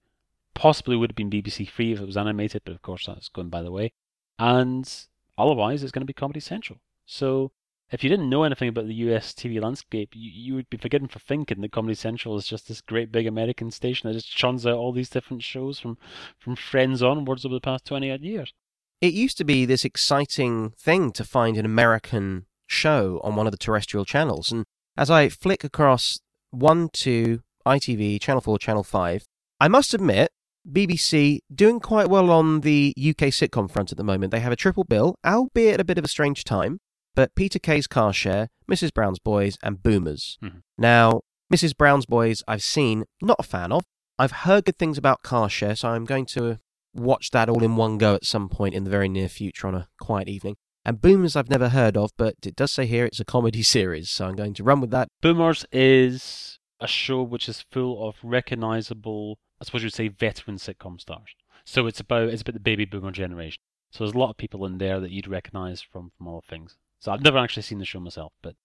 possibly 0.53 0.95
would 0.95 1.11
have 1.11 1.15
been 1.15 1.29
BBC 1.29 1.69
Three 1.69 1.91
if 1.91 1.99
it 1.99 2.05
was 2.05 2.17
animated, 2.17 2.61
but 2.65 2.73
of 2.73 2.81
course 2.81 3.05
that's 3.07 3.29
going 3.29 3.49
by 3.49 3.61
the 3.61 3.71
way. 3.71 3.93
And 4.39 4.91
otherwise, 5.37 5.83
it's 5.83 5.91
going 5.91 6.01
to 6.01 6.05
be 6.05 6.13
Comedy 6.13 6.39
Central. 6.39 6.79
So 7.05 7.51
if 7.91 8.03
you 8.03 8.09
didn't 8.09 8.29
know 8.29 8.43
anything 8.43 8.69
about 8.69 8.87
the 8.87 8.93
US 8.95 9.33
TV 9.33 9.61
landscape, 9.61 10.11
you, 10.13 10.31
you 10.31 10.55
would 10.55 10.69
be 10.69 10.77
forgiven 10.77 11.07
for 11.07 11.19
thinking 11.19 11.61
that 11.61 11.71
Comedy 11.71 11.95
Central 11.95 12.37
is 12.37 12.47
just 12.47 12.67
this 12.67 12.81
great 12.81 13.11
big 13.11 13.27
American 13.27 13.69
station 13.69 14.07
that 14.07 14.13
just 14.13 14.31
churns 14.31 14.65
out 14.65 14.77
all 14.77 14.93
these 14.93 15.09
different 15.09 15.43
shows 15.43 15.79
from, 15.79 15.97
from 16.39 16.55
Friends 16.55 17.03
onwards 17.03 17.45
over 17.45 17.55
the 17.55 17.61
past 17.61 17.85
20 17.85 18.09
odd 18.09 18.21
years. 18.21 18.53
It 19.01 19.13
used 19.13 19.37
to 19.39 19.43
be 19.43 19.65
this 19.65 19.83
exciting 19.83 20.71
thing 20.71 21.11
to 21.13 21.25
find 21.25 21.57
an 21.57 21.65
American 21.65 22.45
show 22.67 23.19
on 23.23 23.35
one 23.35 23.45
of 23.45 23.51
the 23.51 23.57
terrestrial 23.57 24.05
channels. 24.05 24.51
And 24.51 24.63
as 24.95 25.09
I 25.09 25.27
flick 25.27 25.63
across 25.63 26.19
1, 26.51 26.89
2, 26.93 27.41
ITV, 27.65 28.21
Channel 28.21 28.41
4, 28.41 28.59
Channel 28.59 28.83
5, 28.83 29.25
I 29.59 29.67
must 29.67 29.93
admit, 29.93 30.31
BBC 30.69 31.39
doing 31.53 31.79
quite 31.79 32.09
well 32.09 32.29
on 32.29 32.61
the 32.61 32.93
UK 32.97 33.29
sitcom 33.29 33.69
front 33.69 33.91
at 33.91 33.97
the 33.97 34.03
moment. 34.03 34.31
They 34.31 34.39
have 34.39 34.51
a 34.51 34.57
triple 34.57 34.83
bill, 34.83 35.15
albeit 35.25 35.79
a 35.79 35.83
bit 35.83 35.97
of 35.97 36.03
a 36.03 36.09
strange 36.09 36.43
time 36.43 36.79
but 37.15 37.35
Peter 37.35 37.59
Kay's 37.59 37.87
Car 37.87 38.13
Share, 38.13 38.49
Mrs. 38.69 38.93
Brown's 38.93 39.19
Boys, 39.19 39.57
and 39.61 39.81
Boomers. 39.81 40.37
Mm-hmm. 40.43 40.59
Now, 40.77 41.21
Mrs. 41.53 41.75
Brown's 41.75 42.05
Boys, 42.05 42.43
I've 42.47 42.63
seen, 42.63 43.05
not 43.21 43.39
a 43.39 43.43
fan 43.43 43.71
of. 43.71 43.83
I've 44.17 44.31
heard 44.31 44.65
good 44.65 44.77
things 44.77 44.97
about 44.97 45.23
Car 45.23 45.49
Share, 45.49 45.75
so 45.75 45.89
I'm 45.89 46.05
going 46.05 46.25
to 46.27 46.59
watch 46.93 47.31
that 47.31 47.49
all 47.49 47.63
in 47.63 47.75
one 47.75 47.97
go 47.97 48.15
at 48.15 48.25
some 48.25 48.49
point 48.49 48.75
in 48.75 48.83
the 48.83 48.89
very 48.89 49.09
near 49.09 49.29
future 49.29 49.67
on 49.67 49.75
a 49.75 49.87
quiet 49.99 50.27
evening. 50.27 50.55
And 50.83 51.01
Boomers, 51.01 51.35
I've 51.35 51.49
never 51.49 51.69
heard 51.69 51.95
of, 51.95 52.11
but 52.17 52.35
it 52.43 52.55
does 52.55 52.71
say 52.71 52.85
here 52.85 53.05
it's 53.05 53.19
a 53.19 53.25
comedy 53.25 53.63
series, 53.63 54.09
so 54.09 54.27
I'm 54.27 54.35
going 54.35 54.53
to 54.55 54.63
run 54.63 54.81
with 54.81 54.91
that. 54.91 55.07
Boomers 55.21 55.65
is 55.71 56.59
a 56.79 56.87
show 56.87 57.21
which 57.21 57.47
is 57.47 57.65
full 57.71 58.07
of 58.07 58.15
recognizable, 58.23 59.37
I 59.61 59.63
suppose 59.63 59.83
you'd 59.83 59.93
say, 59.93 60.07
veteran 60.07 60.57
sitcom 60.57 60.99
stars. 60.99 61.35
So 61.63 61.85
it's 61.85 61.99
about 61.99 62.29
it's 62.29 62.41
about 62.41 62.55
the 62.55 62.59
baby 62.59 62.85
boomer 62.85 63.11
generation. 63.11 63.61
So 63.91 64.03
there's 64.03 64.15
a 64.15 64.17
lot 64.17 64.31
of 64.31 64.37
people 64.37 64.65
in 64.65 64.79
there 64.79 64.99
that 64.99 65.11
you'd 65.11 65.27
recognize 65.27 65.81
from 65.81 66.11
from 66.17 66.27
all 66.27 66.43
things. 66.49 66.77
So 66.99 67.11
I've 67.11 67.23
never 67.23 67.37
actually 67.37 67.63
seen 67.63 67.79
the 67.79 67.85
show 67.85 67.99
myself, 67.99 68.33
but 68.41 68.55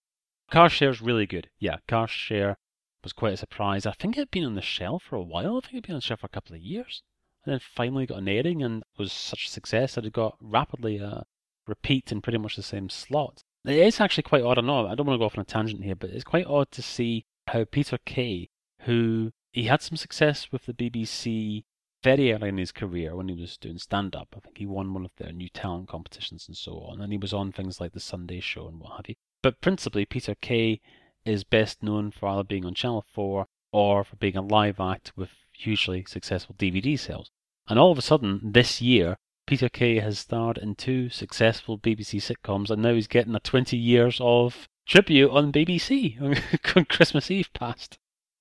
Car 0.51 0.69
Share's 0.69 1.03
really 1.03 1.27
good. 1.27 1.51
Yeah, 1.59 1.79
Car 1.87 2.09
Share 2.09 2.57
was 3.03 3.13
quite 3.13 3.35
a 3.35 3.37
surprise. 3.37 3.85
I 3.85 3.93
think 3.93 4.17
it 4.17 4.21
had 4.21 4.31
been 4.31 4.45
on 4.45 4.55
the 4.55 4.63
shelf 4.63 5.03
for 5.05 5.17
a 5.17 5.23
while. 5.23 5.59
I 5.59 5.61
think 5.61 5.75
it 5.75 5.77
had 5.77 5.87
been 5.87 5.95
on 5.95 5.99
the 5.99 6.03
shelf 6.03 6.21
for 6.21 6.27
a 6.27 6.31
couple 6.31 6.57
of 6.57 6.63
years. 6.63 7.03
And 7.45 7.53
then 7.53 7.61
finally 7.61 8.07
got 8.07 8.19
an 8.19 8.29
airing 8.29 8.63
and 8.63 8.83
was 8.99 9.13
such 9.13 9.47
a 9.47 9.51
success 9.51 9.95
that 9.95 10.05
it 10.05 10.13
got 10.13 10.37
rapidly 10.41 10.99
a 10.99 11.07
uh, 11.07 11.23
repeat 11.67 12.11
in 12.11 12.21
pretty 12.21 12.39
much 12.39 12.57
the 12.57 12.63
same 12.63 12.89
slot. 12.89 13.45
It 13.65 13.79
is 13.79 14.01
actually 14.01 14.25
quite 14.25 14.43
odd. 14.43 14.59
I 14.59 14.63
know 14.63 14.87
I 14.87 14.95
don't 14.95 15.07
want 15.07 15.17
to 15.17 15.19
go 15.19 15.27
off 15.27 15.39
on 15.39 15.43
a 15.43 15.45
tangent 15.45 15.85
here, 15.85 15.95
but 15.95 16.11
it's 16.11 16.25
quite 16.25 16.47
odd 16.47 16.71
to 16.73 16.83
see 16.83 17.25
how 17.49 17.65
Peter 17.65 17.99
Kay, 18.05 18.49
who 18.83 19.33
he 19.57 19.65
had 19.65 19.81
some 19.81 19.97
success 19.97 20.53
with 20.53 20.67
the 20.67 20.75
BBC 20.75 21.65
very 22.03 22.31
early 22.31 22.51
in 22.51 22.59
his 22.59 22.73
career 22.73 23.17
when 23.17 23.29
he 23.29 23.35
was 23.35 23.57
doing 23.57 23.79
stand 23.79 24.15
up. 24.15 24.29
I 24.37 24.41
think 24.41 24.59
he 24.59 24.67
won 24.67 24.93
one 24.93 25.07
of 25.07 25.13
their 25.17 25.33
new 25.33 25.49
talent 25.49 25.89
competitions 25.89 26.47
and 26.47 26.55
so 26.55 26.73
on. 26.81 27.01
And 27.01 27.11
he 27.11 27.17
was 27.17 27.33
on 27.33 27.53
things 27.53 27.81
like 27.81 27.95
The 27.95 28.01
Sunday 28.01 28.41
Show 28.41 28.69
and 28.69 28.79
what 28.79 28.97
have 28.97 29.09
you. 29.09 29.15
But 29.43 29.63
principally, 29.63 30.05
Peter 30.05 30.35
Kay 30.35 30.83
is 31.25 31.43
best 31.43 31.83
known 31.83 32.11
for 32.11 32.29
either 32.29 32.45
being 32.45 32.67
on 32.67 32.75
Channel 32.75 33.07
4 33.15 33.47
or 33.73 34.05
for 34.05 34.17
being 34.17 34.37
a 34.37 34.43
live 34.43 34.79
act 34.79 35.13
with 35.17 35.31
hugely 35.53 36.05
successful 36.07 36.55
DVD 36.59 36.99
sales. 36.99 37.31
And 37.67 37.79
all 37.79 37.93
of 37.93 37.99
a 37.99 38.03
sudden, 38.03 38.53
this 38.53 38.83
year, 38.83 39.17
Peter 39.47 39.71
Kay 39.71 40.01
has 40.01 40.19
starred 40.19 40.59
in 40.59 40.75
two 40.75 41.09
successful 41.09 41.79
BBC 41.79 42.21
sitcoms, 42.21 42.69
and 42.69 42.83
now 42.83 42.93
he's 42.93 43.07
getting 43.07 43.35
a 43.35 43.41
20 43.41 43.75
years 43.75 44.19
of 44.21 44.69
tribute 44.85 45.31
on 45.31 45.51
BBC 45.51 46.21
on 46.77 46.85
Christmas 46.85 47.31
Eve 47.31 47.49
past. 47.55 47.99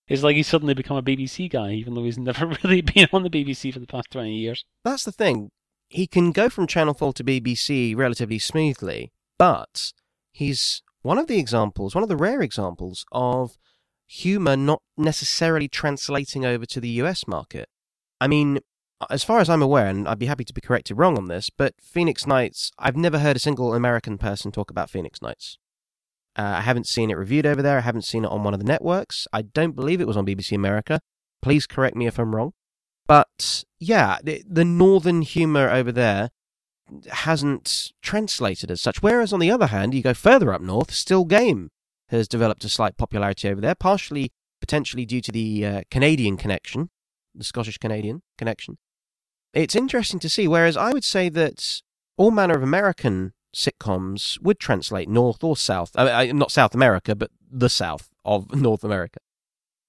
It's 0.07 0.23
like 0.23 0.35
he's 0.35 0.47
suddenly 0.47 0.73
become 0.73 0.97
a 0.97 1.03
BBC 1.03 1.49
guy, 1.49 1.71
even 1.71 1.95
though 1.95 2.03
he's 2.03 2.17
never 2.19 2.45
really 2.63 2.81
been 2.81 3.07
on 3.11 3.23
the 3.23 3.29
BBC 3.29 3.73
for 3.73 3.79
the 3.79 3.87
past 3.87 4.11
20 4.11 4.33
years. 4.33 4.65
That's 4.83 5.03
the 5.03 5.11
thing. 5.11 5.49
He 5.87 6.07
can 6.07 6.31
go 6.31 6.49
from 6.49 6.67
Channel 6.67 6.93
4 6.93 7.13
to 7.13 7.23
BBC 7.23 7.95
relatively 7.95 8.39
smoothly, 8.39 9.11
but 9.37 9.93
he's 10.31 10.81
one 11.01 11.17
of 11.17 11.27
the 11.27 11.37
examples, 11.37 11.93
one 11.93 12.03
of 12.03 12.09
the 12.09 12.15
rare 12.17 12.41
examples 12.41 13.05
of 13.11 13.57
humour 14.07 14.55
not 14.55 14.81
necessarily 14.97 15.67
translating 15.67 16.45
over 16.45 16.65
to 16.65 16.79
the 16.79 16.89
US 16.89 17.27
market. 17.27 17.69
I 18.19 18.27
mean, 18.27 18.59
as 19.09 19.23
far 19.23 19.39
as 19.39 19.49
I'm 19.49 19.61
aware, 19.61 19.87
and 19.87 20.07
I'd 20.07 20.19
be 20.19 20.25
happy 20.25 20.45
to 20.45 20.53
be 20.53 20.61
corrected 20.61 20.97
wrong 20.97 21.17
on 21.17 21.27
this, 21.27 21.49
but 21.49 21.75
Phoenix 21.81 22.25
Nights, 22.25 22.71
I've 22.79 22.95
never 22.95 23.19
heard 23.19 23.35
a 23.35 23.39
single 23.39 23.73
American 23.73 24.17
person 24.17 24.51
talk 24.51 24.71
about 24.71 24.89
Phoenix 24.89 25.21
Nights. 25.21 25.57
Uh, 26.37 26.55
I 26.57 26.61
haven't 26.61 26.87
seen 26.87 27.09
it 27.09 27.17
reviewed 27.17 27.45
over 27.45 27.61
there. 27.61 27.77
I 27.77 27.81
haven't 27.81 28.03
seen 28.03 28.25
it 28.25 28.31
on 28.31 28.43
one 28.43 28.53
of 28.53 28.59
the 28.59 28.65
networks. 28.65 29.27
I 29.31 29.41
don't 29.41 29.75
believe 29.75 30.01
it 30.01 30.07
was 30.07 30.17
on 30.17 30.25
BBC 30.25 30.53
America. 30.53 30.99
Please 31.41 31.65
correct 31.65 31.95
me 31.95 32.07
if 32.07 32.19
I'm 32.19 32.35
wrong. 32.35 32.51
But 33.07 33.63
yeah, 33.79 34.17
the, 34.23 34.43
the 34.47 34.65
northern 34.65 35.21
humour 35.21 35.69
over 35.69 35.91
there 35.91 36.31
hasn't 37.09 37.91
translated 38.01 38.69
as 38.69 38.81
such. 38.81 39.01
Whereas 39.01 39.31
on 39.31 39.39
the 39.39 39.51
other 39.51 39.67
hand, 39.67 39.93
you 39.93 40.01
go 40.01 40.13
further 40.13 40.53
up 40.53 40.61
north, 40.61 40.91
Still 40.91 41.25
Game 41.25 41.69
has 42.09 42.27
developed 42.27 42.63
a 42.63 42.69
slight 42.69 42.97
popularity 42.97 43.49
over 43.49 43.61
there, 43.61 43.75
partially 43.75 44.31
potentially 44.59 45.05
due 45.05 45.21
to 45.21 45.31
the 45.31 45.65
uh, 45.65 45.81
Canadian 45.89 46.37
connection, 46.37 46.89
the 47.33 47.43
Scottish 47.43 47.77
Canadian 47.77 48.21
connection. 48.37 48.77
It's 49.53 49.75
interesting 49.75 50.19
to 50.19 50.29
see. 50.29 50.47
Whereas 50.47 50.75
I 50.75 50.91
would 50.91 51.03
say 51.03 51.29
that 51.29 51.81
all 52.17 52.31
manner 52.31 52.55
of 52.55 52.63
American 52.63 53.33
sitcoms 53.55 54.39
would 54.41 54.59
translate 54.59 55.07
north 55.07 55.43
or 55.43 55.55
south. 55.55 55.91
I 55.95 56.27
mean, 56.27 56.37
not 56.37 56.51
South 56.51 56.75
America, 56.75 57.15
but 57.15 57.31
the 57.49 57.69
south 57.69 58.09
of 58.25 58.53
North 58.61 58.83
America. 58.83 59.19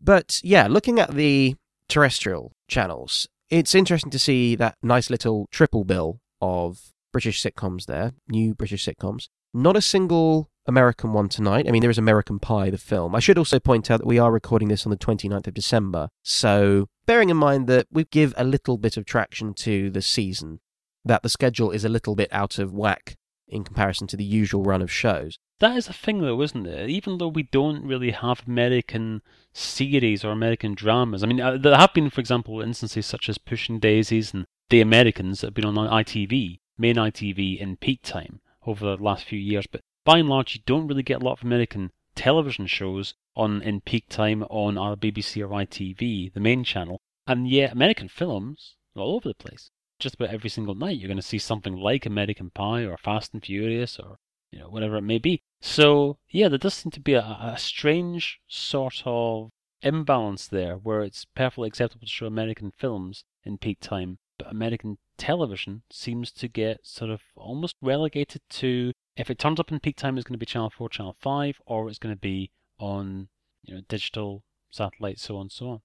But 0.00 0.40
yeah, 0.44 0.68
looking 0.68 1.00
at 1.00 1.14
the 1.14 1.56
terrestrial 1.88 2.52
channels, 2.68 3.28
it's 3.50 3.74
interesting 3.74 4.10
to 4.10 4.18
see 4.18 4.54
that 4.56 4.76
nice 4.82 5.10
little 5.10 5.48
triple 5.50 5.84
bill 5.84 6.20
of 6.40 6.92
British 7.12 7.42
sitcoms 7.42 7.86
there, 7.86 8.12
new 8.28 8.54
British 8.54 8.86
sitcoms. 8.86 9.28
Not 9.52 9.76
a 9.76 9.80
single 9.80 10.50
American 10.66 11.12
one 11.12 11.28
tonight. 11.28 11.66
I 11.66 11.70
mean, 11.70 11.80
there 11.80 11.90
is 11.90 11.98
American 11.98 12.38
Pie, 12.38 12.70
the 12.70 12.78
film. 12.78 13.14
I 13.14 13.20
should 13.20 13.38
also 13.38 13.58
point 13.58 13.90
out 13.90 14.00
that 14.00 14.06
we 14.06 14.18
are 14.18 14.30
recording 14.30 14.68
this 14.68 14.84
on 14.84 14.90
the 14.90 14.98
29th 14.98 15.46
of 15.46 15.54
December. 15.54 16.08
So, 16.22 16.88
bearing 17.06 17.30
in 17.30 17.36
mind 17.36 17.66
that 17.68 17.86
we 17.90 18.04
give 18.04 18.34
a 18.36 18.44
little 18.44 18.76
bit 18.76 18.96
of 18.96 19.06
traction 19.06 19.54
to 19.54 19.90
the 19.90 20.02
season, 20.02 20.60
that 21.04 21.22
the 21.22 21.28
schedule 21.28 21.70
is 21.70 21.84
a 21.84 21.88
little 21.88 22.14
bit 22.14 22.28
out 22.32 22.58
of 22.58 22.72
whack 22.72 23.16
in 23.48 23.64
comparison 23.64 24.06
to 24.08 24.16
the 24.16 24.24
usual 24.24 24.62
run 24.62 24.82
of 24.82 24.90
shows. 24.90 25.38
That 25.60 25.76
is 25.76 25.88
a 25.88 25.92
thing, 25.92 26.20
though, 26.20 26.42
isn't 26.42 26.66
it? 26.66 26.90
Even 26.90 27.18
though 27.18 27.28
we 27.28 27.44
don't 27.44 27.86
really 27.86 28.10
have 28.10 28.42
American 28.46 29.22
series 29.52 30.24
or 30.24 30.30
American 30.32 30.74
dramas. 30.74 31.22
I 31.22 31.26
mean, 31.26 31.40
uh, 31.40 31.56
there 31.56 31.76
have 31.76 31.94
been, 31.94 32.10
for 32.10 32.20
example, 32.20 32.60
instances 32.60 33.06
such 33.06 33.28
as 33.28 33.38
Pushing 33.38 33.78
Daisies 33.78 34.34
and 34.34 34.46
The 34.68 34.80
Americans 34.80 35.40
that 35.40 35.48
have 35.48 35.54
been 35.54 35.64
on 35.64 35.76
ITV, 35.76 36.58
main 36.76 36.96
ITV, 36.96 37.58
in 37.58 37.76
peak 37.76 38.02
time 38.02 38.40
over 38.66 38.96
the 38.96 39.02
last 39.02 39.24
few 39.24 39.38
years. 39.38 39.66
But 39.66 39.80
by 40.04 40.18
and 40.18 40.28
large, 40.28 40.54
you 40.54 40.60
don't 40.66 40.86
really 40.86 41.02
get 41.02 41.22
a 41.22 41.24
lot 41.24 41.38
of 41.38 41.44
American 41.44 41.90
television 42.14 42.66
shows 42.66 43.14
on 43.34 43.62
in 43.62 43.80
peak 43.80 44.08
time 44.08 44.42
on 44.44 44.76
our 44.76 44.96
BBC 44.96 45.42
or 45.42 45.48
ITV, 45.48 46.32
the 46.32 46.40
main 46.40 46.64
channel. 46.64 47.00
And 47.26 47.48
yet, 47.48 47.72
American 47.72 48.08
films 48.08 48.76
all 48.94 49.16
over 49.16 49.28
the 49.28 49.34
place. 49.34 49.70
Just 49.98 50.16
about 50.16 50.30
every 50.30 50.50
single 50.50 50.74
night, 50.74 50.98
you're 50.98 51.08
going 51.08 51.16
to 51.16 51.22
see 51.22 51.38
something 51.38 51.76
like 51.76 52.06
American 52.06 52.50
Pie 52.50 52.82
or 52.82 52.96
Fast 52.96 53.32
and 53.32 53.44
Furious 53.44 53.98
or 53.98 54.18
you 54.50 54.58
know, 54.58 54.68
whatever 54.68 54.96
it 54.96 55.02
may 55.02 55.18
be. 55.18 55.42
So, 55.60 56.18
yeah, 56.30 56.48
there 56.48 56.58
does 56.58 56.74
seem 56.74 56.90
to 56.92 57.00
be 57.00 57.14
a, 57.14 57.20
a 57.20 57.56
strange 57.58 58.40
sort 58.46 59.02
of 59.04 59.50
imbalance 59.82 60.46
there 60.48 60.76
where 60.76 61.02
it's 61.02 61.24
perfectly 61.24 61.68
acceptable 61.68 62.06
to 62.06 62.12
show 62.12 62.26
American 62.26 62.70
films 62.70 63.24
in 63.44 63.58
peak 63.58 63.78
time, 63.80 64.18
but 64.38 64.50
American 64.50 64.98
television 65.18 65.82
seems 65.90 66.30
to 66.32 66.48
get 66.48 66.86
sort 66.86 67.10
of 67.10 67.20
almost 67.36 67.76
relegated 67.82 68.42
to 68.50 68.92
if 69.16 69.30
it 69.30 69.38
turns 69.38 69.58
up 69.58 69.72
in 69.72 69.80
peak 69.80 69.96
time, 69.96 70.16
it's 70.16 70.26
going 70.26 70.34
to 70.34 70.38
be 70.38 70.46
Channel 70.46 70.70
4, 70.70 70.88
Channel 70.90 71.16
5, 71.18 71.60
or 71.66 71.88
it's 71.88 71.98
going 71.98 72.14
to 72.14 72.20
be 72.20 72.50
on 72.78 73.28
you 73.62 73.74
know 73.74 73.80
digital, 73.88 74.42
satellite, 74.70 75.18
so 75.18 75.36
on 75.36 75.42
and 75.42 75.52
so 75.52 75.68
on. 75.68 75.80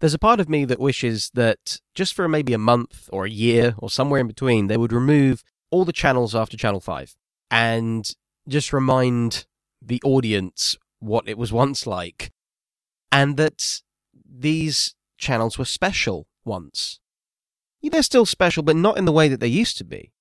There's 0.00 0.14
a 0.14 0.18
part 0.18 0.40
of 0.40 0.48
me 0.48 0.64
that 0.64 0.80
wishes 0.80 1.30
that 1.34 1.80
just 1.94 2.14
for 2.14 2.28
maybe 2.28 2.52
a 2.52 2.58
month 2.58 3.08
or 3.12 3.24
a 3.24 3.30
year 3.30 3.74
or 3.78 3.88
somewhere 3.88 4.20
in 4.20 4.26
between, 4.26 4.66
they 4.66 4.76
would 4.76 4.92
remove 4.92 5.44
all 5.70 5.84
the 5.84 5.92
channels 5.92 6.34
after 6.34 6.56
Channel 6.56 6.80
5 6.80 7.16
and 7.50 8.10
just 8.48 8.72
remind 8.72 9.46
the 9.80 10.00
audience 10.04 10.76
what 10.98 11.28
it 11.28 11.38
was 11.38 11.52
once 11.52 11.86
like. 11.86 12.32
And 13.10 13.36
that 13.36 13.82
these 14.28 14.94
channels 15.18 15.58
were 15.58 15.64
special 15.64 16.26
once. 16.44 17.00
They're 17.82 18.02
still 18.02 18.26
special, 18.26 18.62
but 18.62 18.76
not 18.76 18.98
in 18.98 19.04
the 19.04 19.12
way 19.12 19.28
that 19.28 19.40
they 19.40 19.46
used 19.46 19.78
to 19.78 19.84
be. 19.84 20.12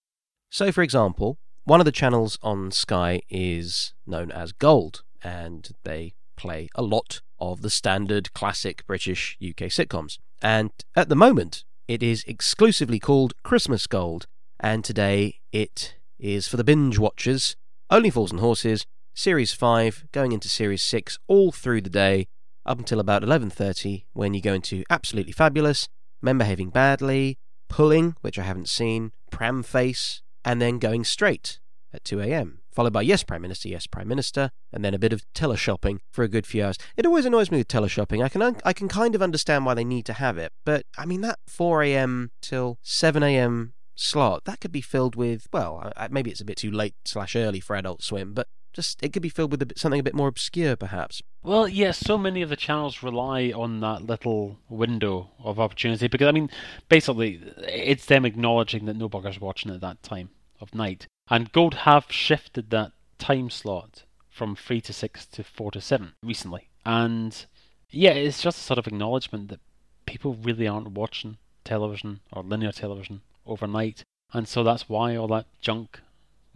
So, 0.50 0.72
for 0.72 0.84
example, 0.84 1.40
one 1.64 1.80
of 1.80 1.86
the 1.86 1.92
channels 1.92 2.38
on 2.44 2.72
Sky 2.72 3.22
is 3.30 3.94
known 4.06 4.32
as 4.32 4.52
Gold, 4.52 5.04
and 5.24 5.72
they 5.84 6.14
play 6.36 6.70
a 6.76 6.82
lot 6.82 7.22
of 7.52 7.62
the 7.62 7.70
standard 7.70 8.34
classic 8.34 8.86
British 8.88 9.38
UK 9.42 9.70
sitcoms. 9.70 10.18
And 10.42 10.72
at 10.96 11.10
the 11.10 11.16
moment, 11.16 11.64
it 11.88 12.02
is 12.02 12.24
exclusively 12.26 13.00
called 13.00 13.34
Christmas 13.44 13.88
Gold, 13.88 14.26
and 14.60 14.84
today 14.84 15.40
it 15.52 15.96
is 16.18 16.48
for 16.48 16.58
the 16.58 16.64
binge 16.64 16.98
watchers. 16.98 17.56
Only 17.90 18.10
Fools 18.10 18.32
and 18.32 18.40
Horses, 18.40 18.86
Series 19.14 19.54
5, 19.54 20.06
going 20.12 20.32
into 20.32 20.48
Series 20.48 20.82
6 20.84 21.20
all 21.28 21.52
through 21.52 21.82
the 21.82 21.90
day 21.90 22.28
up 22.66 22.80
until 22.80 23.00
about 23.00 23.24
11:30 23.24 24.06
when 24.14 24.34
you 24.34 24.42
go 24.42 24.54
into 24.54 24.84
Absolutely 24.90 25.34
Fabulous, 25.34 25.90
Men 26.22 26.38
Behaving 26.38 26.70
Badly, 26.70 27.38
Pulling, 27.68 28.16
which 28.22 28.40
I 28.40 28.44
haven't 28.44 28.70
seen, 28.70 29.12
Pram 29.32 29.64
Face, 29.64 30.22
and 30.46 30.62
then 30.62 30.80
going 30.80 31.04
straight 31.04 31.60
at 31.94 32.06
2 32.06 32.22
a.m. 32.22 32.63
Followed 32.74 32.94
by 32.94 33.04
Yes 33.04 33.24
Prime 33.24 33.42
Minister, 33.42 33.70
Yes 33.70 33.88
Prime 33.88 34.08
Minister, 34.08 34.50
and 34.72 34.84
then 34.84 34.94
a 34.94 35.00
bit 35.00 35.14
of 35.14 35.24
teleshopping 35.34 36.00
for 36.12 36.24
a 36.24 36.28
good 36.28 36.48
few 36.48 36.64
hours. 36.64 36.78
It 36.98 37.06
always 37.06 37.26
annoys 37.26 37.52
me 37.52 37.60
with 37.60 37.68
teleshopping. 37.68 38.24
I 38.24 38.30
can 38.30 38.42
un- 38.42 38.62
I 38.66 38.74
can 38.74 38.88
kind 38.88 39.16
of 39.16 39.22
understand 39.22 39.66
why 39.66 39.74
they 39.74 39.84
need 39.84 40.06
to 40.08 40.14
have 40.14 40.38
it, 40.38 40.52
but 40.66 40.86
I 40.98 41.06
mean 41.06 41.22
that 41.22 41.40
4 41.48 41.84
a.m. 41.84 42.32
till 42.42 42.80
7 42.82 43.22
a.m 43.24 43.74
slot, 43.96 44.46
that 44.46 44.60
could 44.60 44.72
be 44.72 44.82
filled 44.82 45.16
with, 45.16 45.48
well, 45.54 45.92
maybe 46.10 46.32
it's 46.32 46.42
a 46.42 46.46
bit 46.46 46.58
too 46.58 46.72
late 46.72 46.96
slash 47.06 47.36
early 47.36 47.60
for 47.60 47.76
Adult 47.76 48.02
Swim, 48.02 48.34
but 48.34 48.48
just 48.74 49.02
it 49.04 49.14
could 49.14 49.22
be 49.22 49.30
filled 49.30 49.52
with 49.52 49.62
a 49.62 49.66
bit, 49.68 49.78
something 49.78 50.00
a 50.00 50.04
bit 50.04 50.16
more 50.16 50.28
obscure, 50.28 50.76
perhaps. 50.76 51.22
Well, 51.44 51.68
yes, 51.68 52.00
so 52.00 52.18
many 52.18 52.42
of 52.42 52.50
the 52.50 52.56
channels 52.56 53.04
rely 53.04 53.52
on 53.56 53.80
that 53.82 54.04
little 54.04 54.58
window 54.68 55.30
of 55.44 55.60
opportunity 55.60 56.08
because 56.08 56.28
I 56.28 56.32
mean, 56.32 56.50
basically, 56.90 57.40
it's 57.58 58.06
them 58.08 58.26
acknowledging 58.26 58.86
that 58.86 58.96
no 58.96 59.10
bugger's 59.10 59.40
watching 59.40 59.72
at 59.72 59.82
that 59.82 60.02
time 60.02 60.32
of 60.60 60.74
night, 60.74 61.08
and 61.30 61.52
Gold 61.52 61.74
have 61.74 62.06
shifted 62.10 62.70
that 62.70 62.92
time 63.18 63.50
slot 63.50 64.04
from 64.30 64.56
three 64.56 64.82
to 64.82 64.94
six 64.94 65.26
to 65.28 65.44
four 65.44 65.72
to 65.72 65.82
seven 65.82 66.14
recently, 66.24 66.70
and 66.86 67.46
yeah, 67.90 68.12
it's 68.12 68.42
just 68.42 68.58
a 68.60 68.62
sort 68.62 68.80
of 68.80 68.88
acknowledgement 68.88 69.50
that 69.50 69.60
people 70.06 70.36
really 70.36 70.68
aren't 70.68 70.92
watching 70.92 71.38
television 71.64 72.20
or 72.32 72.44
linear 72.44 72.72
television 72.72 73.22
overnight. 73.46 74.04
And 74.34 74.48
so 74.48 74.64
that's 74.64 74.90
why 74.90 75.16
all 75.16 75.28
that 75.28 75.46
junk 75.62 76.00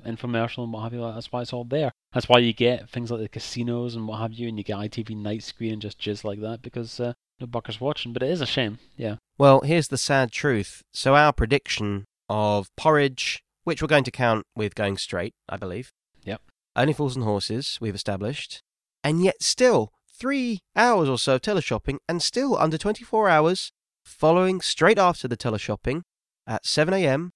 infomercial 0.05 0.63
and 0.63 0.73
what 0.73 0.83
have 0.83 0.93
you, 0.93 1.01
that's 1.01 1.31
why 1.31 1.41
it's 1.41 1.53
all 1.53 1.63
there. 1.63 1.91
That's 2.13 2.29
why 2.29 2.39
you 2.39 2.53
get 2.53 2.89
things 2.89 3.11
like 3.11 3.21
the 3.21 3.29
casinos 3.29 3.95
and 3.95 4.07
what 4.07 4.19
have 4.19 4.33
you, 4.33 4.47
and 4.47 4.57
you 4.57 4.63
get 4.63 4.77
ITV 4.77 5.15
night 5.17 5.43
screen 5.43 5.73
and 5.73 5.81
just 5.81 5.99
jizz 5.99 6.23
like 6.23 6.41
that 6.41 6.61
because 6.61 6.99
uh, 6.99 7.13
no 7.39 7.47
buckers 7.47 7.81
watching. 7.81 8.13
But 8.13 8.23
it 8.23 8.31
is 8.31 8.41
a 8.41 8.45
shame, 8.45 8.79
yeah. 8.95 9.17
Well, 9.37 9.61
here's 9.61 9.89
the 9.89 9.97
sad 9.97 10.31
truth. 10.31 10.81
So 10.93 11.15
our 11.15 11.33
prediction 11.33 12.05
of 12.29 12.67
porridge, 12.75 13.43
which 13.67 13.81
we're 13.81 13.87
going 13.89 14.05
to 14.05 14.11
count 14.11 14.45
with 14.55 14.75
going 14.75 14.97
straight, 14.97 15.35
I 15.49 15.57
believe. 15.57 15.91
Yep. 16.23 16.41
Only 16.77 16.93
Fools 16.93 17.17
and 17.17 17.25
Horses, 17.25 17.77
we've 17.81 17.95
established. 17.95 18.63
And 19.03 19.21
yet 19.21 19.43
still, 19.43 19.91
three 20.17 20.59
hours 20.73 21.09
or 21.09 21.17
so 21.17 21.35
of 21.35 21.41
teleshopping, 21.41 21.97
and 22.07 22.23
still 22.23 22.57
under 22.57 22.77
24 22.77 23.27
hours, 23.27 23.73
following 24.05 24.61
straight 24.61 24.97
after 24.97 25.27
the 25.27 25.35
teleshopping, 25.35 26.03
at 26.47 26.65
7 26.65 26.93
a.m. 26.93 27.33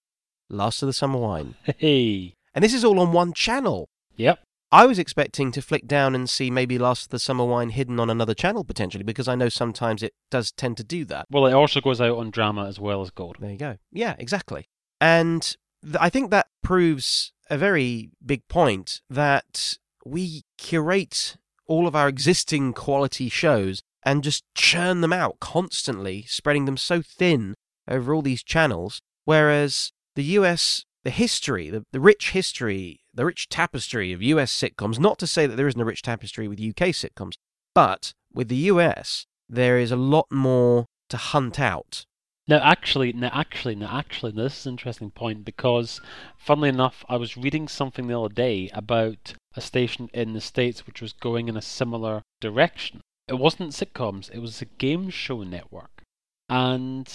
Last 0.49 0.81
of 0.81 0.87
the 0.87 0.93
Summer 0.93 1.19
Wine. 1.19 1.55
Hey. 1.77 2.35
And 2.55 2.63
this 2.63 2.73
is 2.73 2.85
all 2.85 3.01
on 3.01 3.11
one 3.11 3.33
channel. 3.33 3.89
Yep. 4.15 4.39
I 4.71 4.85
was 4.85 4.99
expecting 4.99 5.51
to 5.51 5.61
flick 5.61 5.85
down 5.85 6.15
and 6.15 6.29
see 6.29 6.49
maybe 6.49 6.79
Last 6.79 7.07
of 7.07 7.09
the 7.09 7.19
Summer 7.19 7.43
Wine 7.43 7.71
hidden 7.71 7.99
on 7.99 8.09
another 8.09 8.33
channel 8.33 8.63
potentially 8.63 9.03
because 9.03 9.27
I 9.27 9.35
know 9.35 9.49
sometimes 9.49 10.01
it 10.01 10.13
does 10.29 10.53
tend 10.53 10.77
to 10.77 10.83
do 10.85 11.03
that. 11.05 11.25
Well, 11.29 11.45
it 11.45 11.51
also 11.51 11.81
goes 11.81 11.99
out 11.99 12.17
on 12.17 12.31
drama 12.31 12.67
as 12.67 12.79
well 12.79 13.01
as 13.01 13.09
gold. 13.09 13.35
There 13.41 13.51
you 13.51 13.57
go. 13.57 13.77
Yeah, 13.91 14.15
exactly. 14.17 14.69
And 15.01 15.57
I 15.99 16.09
think 16.09 16.31
that 16.31 16.47
proves 16.61 17.33
a 17.49 17.57
very 17.57 18.11
big 18.25 18.47
point 18.47 19.01
that 19.09 19.77
we 20.05 20.43
curate 20.57 21.37
all 21.67 21.87
of 21.87 21.95
our 21.95 22.07
existing 22.07 22.73
quality 22.73 23.29
shows 23.29 23.81
and 24.03 24.23
just 24.23 24.43
churn 24.55 25.01
them 25.01 25.13
out 25.13 25.39
constantly, 25.39 26.23
spreading 26.23 26.65
them 26.65 26.77
so 26.77 27.01
thin 27.01 27.55
over 27.87 28.13
all 28.13 28.21
these 28.21 28.43
channels, 28.43 29.01
whereas 29.25 29.91
the 30.15 30.23
US, 30.23 30.85
the 31.03 31.09
history, 31.09 31.69
the, 31.69 31.85
the 31.91 31.99
rich 31.99 32.31
history, 32.31 33.01
the 33.13 33.25
rich 33.25 33.49
tapestry 33.49 34.11
of 34.11 34.21
US 34.21 34.51
sitcoms, 34.53 34.99
not 34.99 35.19
to 35.19 35.27
say 35.27 35.45
that 35.45 35.55
there 35.55 35.67
isn't 35.67 35.81
a 35.81 35.85
rich 35.85 36.01
tapestry 36.01 36.47
with 36.47 36.59
UK 36.59 36.89
sitcoms, 36.89 37.33
but 37.73 38.13
with 38.33 38.47
the 38.47 38.55
US, 38.55 39.25
there 39.49 39.77
is 39.77 39.91
a 39.91 39.95
lot 39.95 40.27
more 40.31 40.85
to 41.09 41.17
hunt 41.17 41.59
out. 41.59 42.05
No, 42.51 42.57
actually, 42.57 43.13
no, 43.13 43.29
actually, 43.31 43.75
no, 43.75 43.87
actually, 43.87 44.33
this 44.33 44.59
is 44.59 44.65
an 44.65 44.73
interesting 44.73 45.09
point 45.09 45.45
because, 45.45 46.01
funnily 46.37 46.67
enough, 46.67 47.05
I 47.07 47.15
was 47.15 47.37
reading 47.37 47.69
something 47.69 48.07
the 48.07 48.19
other 48.19 48.33
day 48.33 48.69
about 48.73 49.35
a 49.55 49.61
station 49.61 50.09
in 50.13 50.33
the 50.33 50.41
States 50.41 50.85
which 50.85 51.01
was 51.01 51.13
going 51.13 51.47
in 51.47 51.55
a 51.55 51.61
similar 51.61 52.23
direction. 52.41 52.99
It 53.29 53.35
wasn't 53.35 53.71
sitcoms, 53.71 54.29
it 54.31 54.39
was 54.39 54.61
a 54.61 54.65
game 54.65 55.09
show 55.09 55.43
network. 55.43 56.01
And 56.49 57.09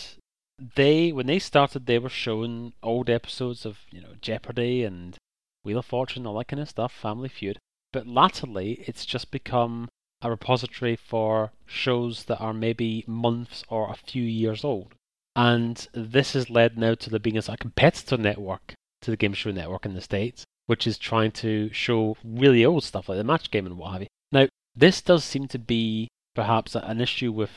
they 0.74 1.12
when 1.12 1.26
they 1.26 1.38
started 1.38 1.84
they 1.84 1.98
were 1.98 2.08
showing 2.08 2.72
old 2.82 3.10
episodes 3.10 3.66
of 3.66 3.80
you 3.90 4.00
know 4.00 4.14
Jeopardy 4.22 4.84
and 4.84 5.18
Wheel 5.64 5.80
of 5.80 5.84
Fortune 5.84 6.26
all 6.26 6.38
that 6.38 6.48
kind 6.48 6.62
of 6.62 6.70
stuff, 6.70 6.94
Family 6.94 7.28
Feud. 7.28 7.58
but 7.92 8.06
latterly 8.06 8.82
it's 8.86 9.04
just 9.04 9.30
become 9.30 9.90
a 10.22 10.30
repository 10.30 10.96
for 10.96 11.52
shows 11.66 12.24
that 12.24 12.40
are 12.40 12.54
maybe 12.54 13.04
months 13.06 13.64
or 13.68 13.90
a 13.90 13.96
few 13.96 14.22
years 14.22 14.64
old. 14.64 14.94
And 15.36 15.86
this 15.92 16.32
has 16.32 16.48
led 16.48 16.78
now 16.78 16.94
to 16.94 17.10
there 17.10 17.20
being 17.20 17.36
a 17.36 17.56
competitor 17.58 18.16
network 18.16 18.72
to 19.02 19.10
the 19.10 19.18
Game 19.18 19.34
Show 19.34 19.50
Network 19.50 19.84
in 19.84 19.92
the 19.92 20.00
States, 20.00 20.44
which 20.64 20.86
is 20.86 20.96
trying 20.96 21.30
to 21.32 21.70
show 21.72 22.16
really 22.24 22.64
old 22.64 22.84
stuff 22.84 23.08
like 23.08 23.18
the 23.18 23.24
match 23.24 23.50
game 23.50 23.66
and 23.66 23.76
what 23.76 23.92
have 23.92 24.00
you. 24.00 24.08
Now, 24.32 24.48
this 24.74 25.02
does 25.02 25.24
seem 25.24 25.46
to 25.48 25.58
be 25.58 26.08
perhaps 26.34 26.74
an 26.74 27.02
issue 27.02 27.32
with 27.32 27.50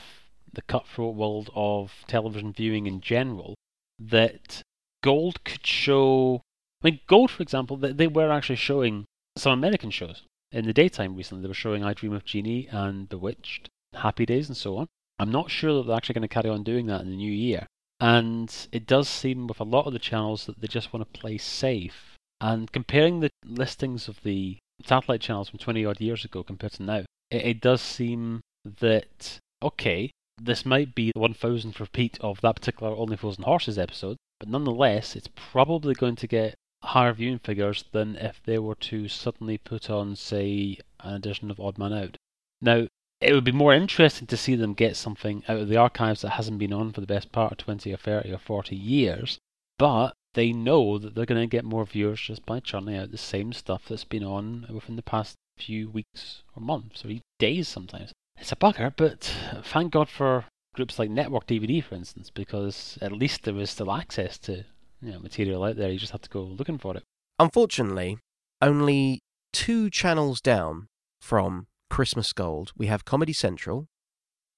the 0.52 0.62
cutthroat 0.62 1.14
world 1.14 1.50
of 1.54 2.04
television 2.06 2.52
viewing 2.52 2.86
in 2.86 3.00
general, 3.00 3.54
that 3.98 4.62
Gold 5.02 5.42
could 5.44 5.66
show. 5.66 6.42
I 6.82 6.90
mean, 6.90 7.00
Gold, 7.06 7.30
for 7.30 7.42
example, 7.42 7.78
they 7.78 8.06
were 8.06 8.30
actually 8.30 8.56
showing 8.56 9.06
some 9.38 9.52
American 9.52 9.90
shows 9.90 10.22
in 10.52 10.66
the 10.66 10.74
daytime 10.74 11.16
recently. 11.16 11.42
They 11.42 11.48
were 11.48 11.54
showing 11.54 11.82
I 11.82 11.94
Dream 11.94 12.12
of 12.12 12.24
Jeannie 12.26 12.68
and 12.70 13.08
Bewitched, 13.08 13.68
Happy 13.94 14.26
Days, 14.26 14.48
and 14.48 14.56
so 14.56 14.76
on. 14.76 14.86
I'm 15.20 15.30
not 15.30 15.50
sure 15.50 15.74
that 15.74 15.86
they're 15.86 15.96
actually 15.96 16.14
going 16.14 16.28
to 16.28 16.28
carry 16.28 16.48
on 16.48 16.62
doing 16.62 16.86
that 16.86 17.02
in 17.02 17.10
the 17.10 17.16
new 17.16 17.30
year. 17.30 17.66
And 18.00 18.50
it 18.72 18.86
does 18.86 19.06
seem 19.06 19.46
with 19.46 19.60
a 19.60 19.64
lot 19.64 19.86
of 19.86 19.92
the 19.92 19.98
channels 19.98 20.46
that 20.46 20.62
they 20.62 20.66
just 20.66 20.94
want 20.94 21.04
to 21.04 21.20
play 21.20 21.36
safe. 21.36 22.16
And 22.40 22.72
comparing 22.72 23.20
the 23.20 23.28
listings 23.44 24.08
of 24.08 24.22
the 24.22 24.56
satellite 24.82 25.20
channels 25.20 25.50
from 25.50 25.58
20 25.58 25.84
odd 25.84 26.00
years 26.00 26.24
ago 26.24 26.42
compared 26.42 26.72
to 26.72 26.84
now, 26.84 27.04
it, 27.30 27.44
it 27.44 27.60
does 27.60 27.82
seem 27.82 28.40
that, 28.64 29.38
okay, 29.62 30.10
this 30.40 30.64
might 30.64 30.94
be 30.94 31.12
the 31.14 31.20
1000th 31.20 31.78
repeat 31.78 32.18
of 32.22 32.40
that 32.40 32.56
particular 32.56 32.96
Only 32.96 33.18
Fools 33.18 33.36
and 33.36 33.44
Horses 33.44 33.78
episode, 33.78 34.16
but 34.38 34.48
nonetheless, 34.48 35.14
it's 35.16 35.28
probably 35.36 35.92
going 35.92 36.16
to 36.16 36.26
get 36.26 36.54
higher 36.82 37.12
viewing 37.12 37.40
figures 37.40 37.84
than 37.92 38.16
if 38.16 38.40
they 38.46 38.58
were 38.58 38.74
to 38.76 39.06
suddenly 39.06 39.58
put 39.58 39.90
on, 39.90 40.16
say, 40.16 40.78
an 41.00 41.12
edition 41.16 41.50
of 41.50 41.60
Odd 41.60 41.76
Man 41.76 41.92
Out. 41.92 42.16
Now, 42.62 42.86
it 43.20 43.34
would 43.34 43.44
be 43.44 43.52
more 43.52 43.74
interesting 43.74 44.26
to 44.26 44.36
see 44.36 44.54
them 44.54 44.72
get 44.74 44.96
something 44.96 45.42
out 45.46 45.58
of 45.58 45.68
the 45.68 45.76
archives 45.76 46.22
that 46.22 46.30
hasn't 46.30 46.58
been 46.58 46.72
on 46.72 46.92
for 46.92 47.00
the 47.00 47.06
best 47.06 47.32
part 47.32 47.52
of 47.52 47.58
20 47.58 47.92
or 47.92 47.96
30 47.96 48.32
or 48.32 48.38
40 48.38 48.74
years, 48.74 49.38
but 49.78 50.14
they 50.34 50.52
know 50.52 50.98
that 50.98 51.14
they're 51.14 51.26
going 51.26 51.40
to 51.40 51.46
get 51.46 51.64
more 51.64 51.84
viewers 51.84 52.20
just 52.20 52.46
by 52.46 52.60
churning 52.60 52.96
out 52.96 53.10
the 53.10 53.18
same 53.18 53.52
stuff 53.52 53.82
that's 53.88 54.04
been 54.04 54.24
on 54.24 54.66
within 54.70 54.96
the 54.96 55.02
past 55.02 55.34
few 55.58 55.90
weeks 55.90 56.42
or 56.56 56.62
months 56.62 57.04
or 57.04 57.10
days 57.38 57.68
sometimes. 57.68 58.12
It's 58.38 58.52
a 58.52 58.56
bugger, 58.56 58.92
but 58.96 59.34
thank 59.64 59.92
God 59.92 60.08
for 60.08 60.46
groups 60.74 60.98
like 60.98 61.10
Network 61.10 61.46
DVD, 61.46 61.82
for 61.84 61.94
instance, 61.94 62.30
because 62.30 62.96
at 63.02 63.12
least 63.12 63.42
there 63.42 63.58
is 63.58 63.70
still 63.70 63.92
access 63.92 64.38
to 64.38 64.64
you 65.02 65.12
know, 65.12 65.18
material 65.18 65.64
out 65.64 65.76
there. 65.76 65.90
You 65.90 65.98
just 65.98 66.12
have 66.12 66.22
to 66.22 66.30
go 66.30 66.42
looking 66.42 66.78
for 66.78 66.96
it. 66.96 67.02
Unfortunately, 67.38 68.18
only 68.62 69.20
two 69.52 69.90
channels 69.90 70.40
down 70.40 70.86
from 71.20 71.66
Christmas 71.90 72.32
Gold, 72.32 72.72
we 72.76 72.86
have 72.86 73.04
Comedy 73.04 73.32
Central. 73.32 73.88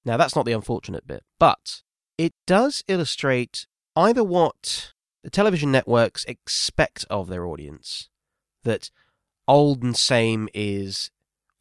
Now, 0.05 0.17
that's 0.17 0.37
not 0.37 0.45
the 0.45 0.53
unfortunate 0.53 1.07
bit, 1.07 1.25
but 1.41 1.83
it 2.17 2.33
does 2.47 2.85
illustrate 2.87 3.67
either 3.97 4.23
what 4.23 4.93
the 5.25 5.31
television 5.31 5.73
networks 5.73 6.25
expect 6.27 7.05
of 7.11 7.29
their 7.29 7.47
audience 7.47 8.09
that 8.65 8.91
old 9.49 9.83
and 9.83 9.97
same 9.97 10.49
is 10.55 11.11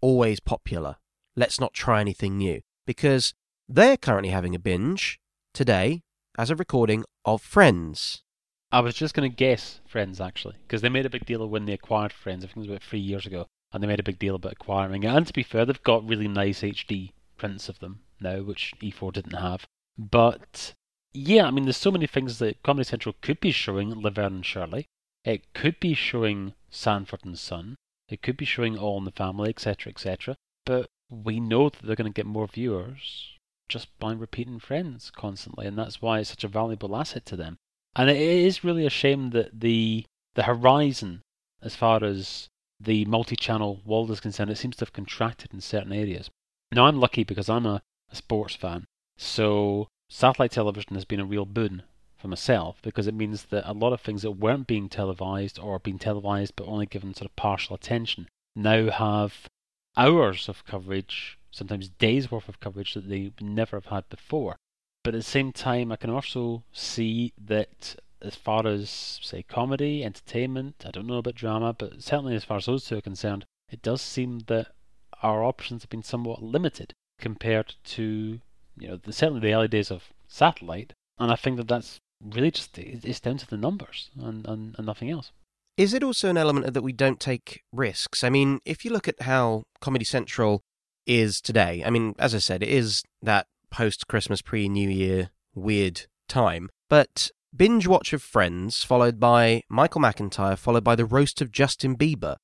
always 0.02 0.40
popular. 0.40 0.98
Let's 1.36 1.60
not 1.60 1.74
try 1.74 2.02
anything 2.02 2.38
new. 2.38 2.62
Because 2.86 3.34
they're 3.70 3.98
currently 3.98 4.32
having 4.32 4.56
a 4.56 4.60
binge 4.60 5.20
today, 5.54 6.04
as 6.38 6.50
a 6.50 6.56
recording, 6.56 7.06
of 7.24 7.42
Friends. 7.42 8.24
I 8.72 8.80
was 8.80 8.96
just 8.96 9.14
going 9.14 9.30
to 9.30 9.36
guess 9.36 9.82
Friends 9.88 10.20
actually, 10.20 10.56
because 10.64 10.82
they 10.82 10.90
made 10.90 11.06
a 11.06 11.10
big 11.10 11.26
deal 11.26 11.44
of 11.44 11.50
when 11.50 11.66
they 11.66 11.74
acquired 11.74 12.12
Friends. 12.12 12.44
I 12.44 12.48
think 12.48 12.58
it 12.58 12.60
was 12.62 12.70
about 12.70 12.84
three 12.84 13.00
years 13.00 13.26
ago, 13.26 13.48
and 13.72 13.82
they 13.82 13.88
made 13.88 14.00
a 14.00 14.04
big 14.04 14.20
deal 14.20 14.36
about 14.36 14.54
acquiring 14.54 15.04
it. 15.04 15.08
And 15.08 15.26
to 15.28 15.34
be 15.34 15.44
fair, 15.44 15.66
they've 15.66 15.84
got 15.84 16.08
really 16.08 16.28
nice 16.28 16.62
HD 16.62 17.12
prints 17.38 17.70
of 17.70 17.80
them 17.80 18.02
now, 18.20 18.42
which 18.42 18.74
E4 18.82 19.14
didn't 19.14 19.40
have. 19.40 19.66
But 19.98 20.74
yeah, 21.14 21.46
I 21.46 21.52
mean, 21.52 21.66
there's 21.66 21.78
so 21.78 21.92
many 21.92 22.08
things 22.08 22.40
that 22.40 22.62
Comedy 22.64 22.86
Central 22.86 23.16
could 23.22 23.40
be 23.40 23.52
showing 23.52 24.02
Laverne 24.02 24.36
and 24.36 24.46
Shirley. 24.46 24.86
It 25.24 25.54
could 25.54 25.80
be 25.80 25.94
showing 25.94 26.54
Sanford 26.70 27.26
and 27.26 27.38
Son. 27.38 27.76
It 28.10 28.22
could 28.22 28.38
be 28.38 28.46
showing 28.46 28.78
All 28.78 28.98
in 28.98 29.06
the 29.06 29.12
Family, 29.12 29.50
etc., 29.50 29.92
etc. 29.92 30.36
But 30.66 30.90
we 31.10 31.40
know 31.40 31.70
that 31.70 31.82
they're 31.84 31.96
going 31.96 32.12
to 32.12 32.16
get 32.16 32.26
more 32.26 32.48
viewers 32.48 33.38
just 33.68 33.88
by 34.00 34.14
repeating 34.14 34.60
Friends 34.60 35.12
constantly, 35.12 35.66
and 35.68 35.78
that's 35.78 36.02
why 36.02 36.20
it's 36.20 36.30
such 36.30 36.44
a 36.44 36.50
valuable 36.50 36.96
asset 36.96 37.26
to 37.28 37.36
them. 37.36 37.58
And 37.96 38.10
it 38.10 38.18
is 38.18 38.64
really 38.64 38.86
a 38.86 38.90
shame 38.90 39.32
that 39.32 39.60
the 39.60 40.06
the 40.34 40.44
horizon, 40.44 41.22
as 41.62 41.76
far 41.76 42.04
as 42.04 42.48
the 42.84 43.06
multi-channel 43.06 43.82
world 43.86 44.12
is 44.12 44.20
concerned, 44.20 44.50
it 44.50 44.58
seems 44.58 44.76
to 44.78 44.86
have 44.86 44.94
contracted 44.94 45.54
in 45.54 45.62
certain 45.62 45.94
areas. 45.94 46.30
Now 46.72 46.86
I'm 46.86 47.00
lucky 47.00 47.24
because 47.24 47.50
I'm 47.50 47.66
a, 47.66 47.82
a 48.12 48.16
sports 48.16 48.56
fan, 48.56 48.86
so 49.18 49.88
satellite 50.10 50.52
television 50.52 50.96
has 50.96 51.06
been 51.06 51.20
a 51.20 51.26
real 51.26 51.46
boon 51.46 51.84
for 52.18 52.28
myself 52.28 52.80
because 52.82 53.08
it 53.08 53.14
means 53.14 53.46
that 53.46 53.70
a 53.70 53.74
lot 53.74 53.94
of 53.94 54.02
things 54.02 54.22
that 54.22 54.32
weren't 54.32 54.68
being 54.68 54.90
televised 54.90 55.58
or 55.58 55.80
being 55.80 55.98
televised 55.98 56.56
but 56.56 56.68
only 56.68 56.86
given 56.86 57.14
sort 57.14 57.30
of 57.30 57.36
partial 57.36 57.76
attention 57.76 58.28
now 58.56 58.90
have 58.90 59.48
hours 59.98 60.48
of 60.48 60.66
coverage, 60.66 61.38
sometimes 61.52 61.90
days 61.90 62.32
worth 62.32 62.48
of 62.48 62.60
coverage 62.60 62.94
that 62.94 63.10
they 63.10 63.32
never 63.40 63.78
have 63.78 63.88
had 63.88 64.08
before. 64.10 64.56
But 65.04 65.16
at 65.16 65.20
the 65.20 65.24
same 65.24 65.52
time, 65.52 65.92
I 65.92 65.96
can 65.96 66.10
also 66.10 66.64
see 66.72 67.34
that 67.44 67.96
as 68.22 68.36
far 68.36 68.68
as, 68.68 69.20
say, 69.22 69.44
comedy, 69.44 70.04
entertainment, 70.04 70.84
I 70.86 70.92
don't 70.92 71.08
know 71.08 71.18
about 71.18 71.36
drama, 71.36 71.74
but 71.74 72.02
certainly 72.02 72.36
as 72.36 72.44
far 72.44 72.58
as 72.58 72.66
those 72.66 72.86
two 72.86 72.98
are 72.98 73.02
concerned, 73.02 73.46
it 73.70 73.82
does 73.82 74.02
seem 74.02 74.40
that 74.48 74.68
our 75.24 75.44
options 75.44 75.84
have 75.84 75.90
been 75.90 76.04
somewhat 76.04 76.44
limited 76.44 76.94
compared 77.20 77.76
to, 77.84 78.40
you 78.78 78.88
know, 78.88 78.98
the, 78.98 79.14
certainly 79.14 79.42
the 79.42 79.54
early 79.54 79.68
days 79.68 79.92
of 79.92 80.10
satellite. 80.28 80.94
And 81.20 81.32
I 81.32 81.36
think 81.36 81.58
that 81.58 81.68
that's 81.68 82.00
really 82.22 82.52
just, 82.52 82.78
it's 82.78 83.20
down 83.20 83.38
to 83.38 83.48
the 83.48 83.58
numbers 83.58 84.10
and, 84.20 84.46
and, 84.48 84.76
and 84.78 84.86
nothing 84.86 85.10
else. 85.10 85.32
Is 85.78 85.94
it 85.94 86.04
also 86.04 86.30
an 86.30 86.38
element 86.38 86.74
that 86.74 86.82
we 86.82 86.94
don't 86.94 87.20
take 87.20 87.64
risks? 87.72 88.24
I 88.24 88.30
mean, 88.30 88.60
if 88.66 88.84
you 88.84 88.92
look 88.92 89.08
at 89.08 89.22
how 89.22 89.64
Comedy 89.80 90.06
Central 90.06 90.62
is 91.06 91.42
today, 91.42 91.82
I 91.86 91.90
mean, 91.90 92.16
as 92.20 92.36
I 92.36 92.40
said, 92.40 92.62
it 92.62 92.70
is 92.70 93.04
that 93.22 93.48
post 93.72 94.08
Christmas, 94.08 94.42
pre 94.42 94.68
New 94.68 94.90
Year 94.90 95.30
weird 95.56 96.08
time. 96.28 96.70
But 96.90 97.32
binge 97.56 97.88
watch 97.88 98.14
of 98.14 98.22
Friends, 98.22 98.84
followed 98.84 99.20
by 99.20 99.64
Michael 99.70 100.02
McIntyre, 100.02 100.58
followed 100.58 100.84
by 100.84 100.96
the 100.96 101.06
roast 101.06 101.42
of 101.42 101.52
Justin 101.52 101.96
Bieber. 101.96 102.38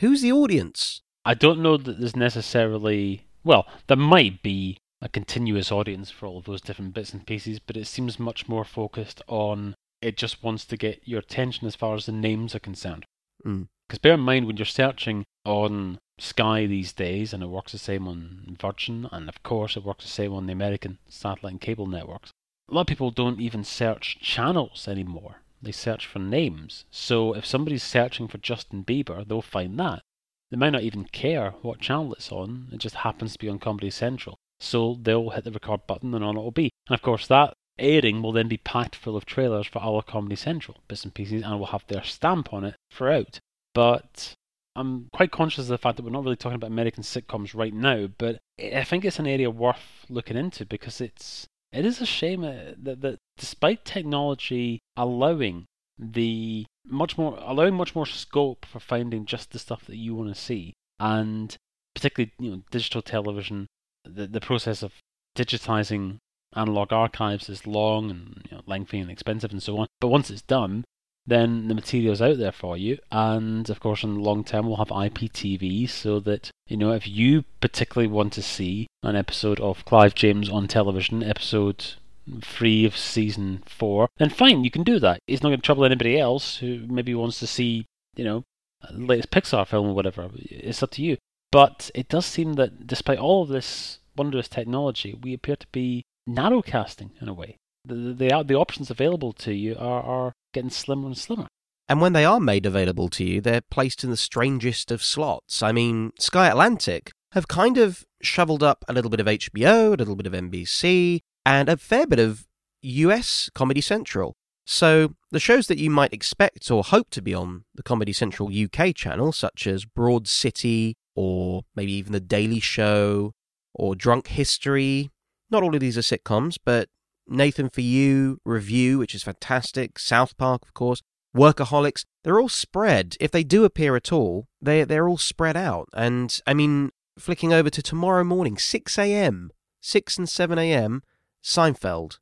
Who's 0.00 0.22
the 0.22 0.32
audience? 0.32 1.02
I 1.24 1.34
don't 1.34 1.60
know 1.60 1.76
that 1.76 1.98
there's 1.98 2.16
necessarily. 2.16 3.26
Well, 3.44 3.66
there 3.86 3.96
might 3.96 4.42
be 4.42 4.78
a 5.00 5.08
continuous 5.08 5.70
audience 5.70 6.10
for 6.10 6.26
all 6.26 6.38
of 6.38 6.44
those 6.44 6.60
different 6.60 6.94
bits 6.94 7.12
and 7.12 7.26
pieces, 7.26 7.58
but 7.58 7.76
it 7.76 7.86
seems 7.86 8.18
much 8.18 8.48
more 8.48 8.64
focused 8.64 9.22
on 9.28 9.74
it 10.00 10.16
just 10.16 10.42
wants 10.42 10.64
to 10.66 10.76
get 10.76 11.00
your 11.04 11.20
attention 11.20 11.66
as 11.66 11.74
far 11.74 11.94
as 11.94 12.06
the 12.06 12.12
names 12.12 12.54
are 12.54 12.60
concerned. 12.60 13.04
Because 13.38 13.98
mm. 13.98 14.02
bear 14.02 14.14
in 14.14 14.20
mind, 14.20 14.46
when 14.46 14.56
you're 14.56 14.66
searching 14.66 15.24
on 15.44 15.98
Sky 16.18 16.66
these 16.66 16.92
days, 16.92 17.32
and 17.32 17.42
it 17.42 17.46
works 17.46 17.72
the 17.72 17.78
same 17.78 18.06
on 18.06 18.56
Virgin, 18.60 19.08
and 19.10 19.28
of 19.28 19.42
course 19.42 19.76
it 19.76 19.84
works 19.84 20.04
the 20.04 20.10
same 20.10 20.32
on 20.32 20.46
the 20.46 20.52
American 20.52 20.98
satellite 21.08 21.52
and 21.52 21.60
cable 21.60 21.86
networks. 21.86 22.30
A 22.70 22.74
lot 22.74 22.82
of 22.82 22.86
people 22.86 23.10
don't 23.10 23.40
even 23.40 23.62
search 23.62 24.18
channels 24.20 24.88
anymore. 24.88 25.42
They 25.60 25.72
search 25.72 26.06
for 26.06 26.18
names. 26.18 26.84
So 26.90 27.34
if 27.34 27.44
somebody's 27.46 27.82
searching 27.82 28.28
for 28.28 28.38
Justin 28.38 28.84
Bieber, 28.84 29.26
they'll 29.26 29.42
find 29.42 29.78
that. 29.78 30.02
They 30.50 30.56
might 30.56 30.70
not 30.70 30.82
even 30.82 31.04
care 31.04 31.52
what 31.62 31.80
channel 31.80 32.12
it's 32.12 32.30
on, 32.30 32.68
it 32.72 32.78
just 32.78 32.96
happens 32.96 33.32
to 33.32 33.38
be 33.38 33.48
on 33.48 33.58
Comedy 33.58 33.90
Central. 33.90 34.38
So 34.60 34.98
they'll 35.00 35.30
hit 35.30 35.44
the 35.44 35.50
record 35.50 35.86
button 35.86 36.14
and 36.14 36.24
on 36.24 36.36
it 36.36 36.40
will 36.40 36.50
be. 36.50 36.70
And 36.88 36.94
of 36.94 37.02
course, 37.02 37.26
that 37.26 37.54
airing 37.78 38.22
will 38.22 38.32
then 38.32 38.48
be 38.48 38.56
packed 38.56 38.94
full 38.94 39.16
of 39.16 39.26
trailers 39.26 39.66
for 39.66 39.80
our 39.80 40.02
Comedy 40.02 40.36
Central 40.36 40.78
bits 40.86 41.04
and 41.04 41.12
pieces 41.12 41.42
and 41.42 41.58
will 41.58 41.66
have 41.66 41.86
their 41.88 42.04
stamp 42.04 42.52
on 42.52 42.64
it 42.64 42.76
throughout. 42.90 43.40
But 43.74 44.34
I'm 44.76 45.08
quite 45.12 45.32
conscious 45.32 45.64
of 45.64 45.68
the 45.68 45.78
fact 45.78 45.96
that 45.96 46.04
we're 46.04 46.10
not 46.10 46.24
really 46.24 46.36
talking 46.36 46.56
about 46.56 46.70
American 46.70 47.02
sitcoms 47.02 47.54
right 47.54 47.74
now, 47.74 48.08
but 48.18 48.38
I 48.60 48.84
think 48.84 49.04
it's 49.04 49.18
an 49.18 49.26
area 49.26 49.50
worth 49.50 50.06
looking 50.08 50.36
into 50.36 50.64
because 50.64 51.00
it's 51.00 51.46
it 51.74 51.84
is 51.84 52.00
a 52.00 52.06
shame 52.06 52.44
uh, 52.44 52.72
that, 52.82 53.00
that 53.00 53.18
despite 53.36 53.84
technology 53.84 54.80
allowing 54.96 55.66
the 55.98 56.66
much 56.86 57.16
more 57.18 57.38
allowing 57.40 57.74
much 57.74 57.94
more 57.94 58.06
scope 58.06 58.64
for 58.64 58.80
finding 58.80 59.26
just 59.26 59.50
the 59.50 59.58
stuff 59.58 59.84
that 59.86 59.96
you 59.96 60.14
want 60.14 60.34
to 60.34 60.40
see, 60.40 60.74
and 60.98 61.56
particularly 61.94 62.32
you 62.38 62.50
know 62.50 62.62
digital 62.70 63.02
television, 63.02 63.66
the 64.04 64.26
the 64.26 64.40
process 64.40 64.82
of 64.82 64.92
digitizing 65.36 66.18
analog 66.54 66.92
archives 66.92 67.48
is 67.48 67.66
long 67.66 68.10
and 68.10 68.46
you 68.50 68.56
know, 68.56 68.62
lengthy 68.66 69.00
and 69.00 69.10
expensive 69.10 69.50
and 69.50 69.62
so 69.62 69.76
on. 69.78 69.86
But 70.00 70.08
once 70.08 70.30
it's 70.30 70.42
done, 70.42 70.84
then 71.26 71.68
the 71.68 71.74
material's 71.74 72.20
out 72.20 72.38
there 72.38 72.52
for 72.52 72.76
you. 72.76 72.98
And 73.10 73.68
of 73.70 73.80
course, 73.80 74.04
in 74.04 74.14
the 74.14 74.20
long 74.20 74.44
term, 74.44 74.66
we'll 74.66 74.76
have 74.76 74.88
IPTV 74.88 75.88
so 75.88 76.20
that, 76.20 76.50
you 76.68 76.76
know, 76.76 76.92
if 76.92 77.08
you 77.08 77.44
particularly 77.60 78.12
want 78.12 78.32
to 78.34 78.42
see 78.42 78.86
an 79.02 79.16
episode 79.16 79.60
of 79.60 79.84
Clive 79.84 80.14
James 80.14 80.48
on 80.50 80.68
television, 80.68 81.22
episode 81.22 81.94
three 82.42 82.84
of 82.84 82.96
season 82.96 83.62
four, 83.66 84.08
then 84.18 84.30
fine, 84.30 84.64
you 84.64 84.70
can 84.70 84.82
do 84.82 84.98
that. 84.98 85.18
It's 85.26 85.42
not 85.42 85.50
going 85.50 85.60
to 85.60 85.64
trouble 85.64 85.84
anybody 85.84 86.18
else 86.18 86.58
who 86.58 86.80
maybe 86.88 87.14
wants 87.14 87.38
to 87.40 87.46
see, 87.46 87.86
you 88.16 88.24
know, 88.24 88.44
latest 88.90 89.30
Pixar 89.30 89.66
film 89.66 89.88
or 89.88 89.94
whatever. 89.94 90.30
It's 90.34 90.82
up 90.82 90.90
to 90.92 91.02
you. 91.02 91.16
But 91.50 91.90
it 91.94 92.08
does 92.08 92.26
seem 92.26 92.54
that 92.54 92.86
despite 92.86 93.18
all 93.18 93.42
of 93.42 93.48
this 93.48 94.00
wondrous 94.16 94.48
technology, 94.48 95.18
we 95.22 95.32
appear 95.34 95.56
to 95.56 95.66
be 95.72 96.02
narrowcasting 96.28 97.10
in 97.20 97.28
a 97.28 97.34
way. 97.34 97.56
The, 97.84 97.94
the, 97.94 98.44
the 98.46 98.54
options 98.54 98.90
available 98.90 99.32
to 99.34 99.52
you 99.52 99.76
are, 99.78 100.02
are 100.02 100.32
getting 100.54 100.70
slimmer 100.70 101.06
and 101.06 101.18
slimmer. 101.18 101.46
And 101.88 102.00
when 102.00 102.14
they 102.14 102.24
are 102.24 102.40
made 102.40 102.64
available 102.64 103.10
to 103.10 103.24
you, 103.24 103.40
they're 103.40 103.60
placed 103.60 104.04
in 104.04 104.10
the 104.10 104.16
strangest 104.16 104.90
of 104.90 105.02
slots. 105.02 105.62
I 105.62 105.72
mean, 105.72 106.12
Sky 106.18 106.48
Atlantic 106.48 107.12
have 107.32 107.48
kind 107.48 107.76
of 107.76 108.04
shoveled 108.22 108.62
up 108.62 108.84
a 108.88 108.92
little 108.94 109.10
bit 109.10 109.20
of 109.20 109.26
HBO, 109.26 109.88
a 109.88 109.96
little 109.96 110.16
bit 110.16 110.26
of 110.26 110.32
NBC, 110.32 111.20
and 111.44 111.68
a 111.68 111.76
fair 111.76 112.06
bit 112.06 112.18
of 112.18 112.46
US 112.80 113.50
Comedy 113.54 113.82
Central. 113.82 114.34
So, 114.66 115.14
the 115.30 115.40
shows 115.40 115.66
that 115.66 115.76
you 115.76 115.90
might 115.90 116.14
expect 116.14 116.70
or 116.70 116.82
hope 116.82 117.10
to 117.10 117.20
be 117.20 117.34
on 117.34 117.64
the 117.74 117.82
Comedy 117.82 118.14
Central 118.14 118.48
UK 118.48 118.94
channel, 118.94 119.30
such 119.30 119.66
as 119.66 119.84
Broad 119.84 120.26
City, 120.26 120.96
or 121.14 121.64
maybe 121.76 121.92
even 121.92 122.12
The 122.12 122.20
Daily 122.20 122.60
Show, 122.60 123.32
or 123.74 123.94
Drunk 123.94 124.28
History, 124.28 125.10
not 125.50 125.62
all 125.62 125.74
of 125.74 125.80
these 125.80 125.98
are 125.98 126.00
sitcoms, 126.00 126.56
but 126.64 126.88
Nathan 127.26 127.70
for 127.70 127.80
You, 127.80 128.38
Review, 128.44 128.98
which 128.98 129.14
is 129.14 129.22
fantastic, 129.22 129.98
South 129.98 130.36
Park, 130.36 130.62
of 130.62 130.74
course, 130.74 131.02
Workaholics, 131.34 132.04
they're 132.22 132.40
all 132.40 132.48
spread. 132.48 133.16
If 133.20 133.30
they 133.30 133.42
do 133.42 133.64
appear 133.64 133.96
at 133.96 134.12
all, 134.12 134.46
they 134.62 134.84
they're 134.84 135.08
all 135.08 135.18
spread 135.18 135.56
out. 135.56 135.88
And 135.92 136.38
I 136.46 136.54
mean, 136.54 136.90
flicking 137.18 137.52
over 137.52 137.70
to 137.70 137.82
tomorrow 137.82 138.24
morning, 138.24 138.56
six 138.56 138.98
a.m., 138.98 139.50
six 139.80 140.16
and 140.16 140.28
seven 140.28 140.58
a.m., 140.58 141.02
Seinfeld. 141.42 142.18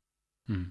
Hmm. 0.47 0.63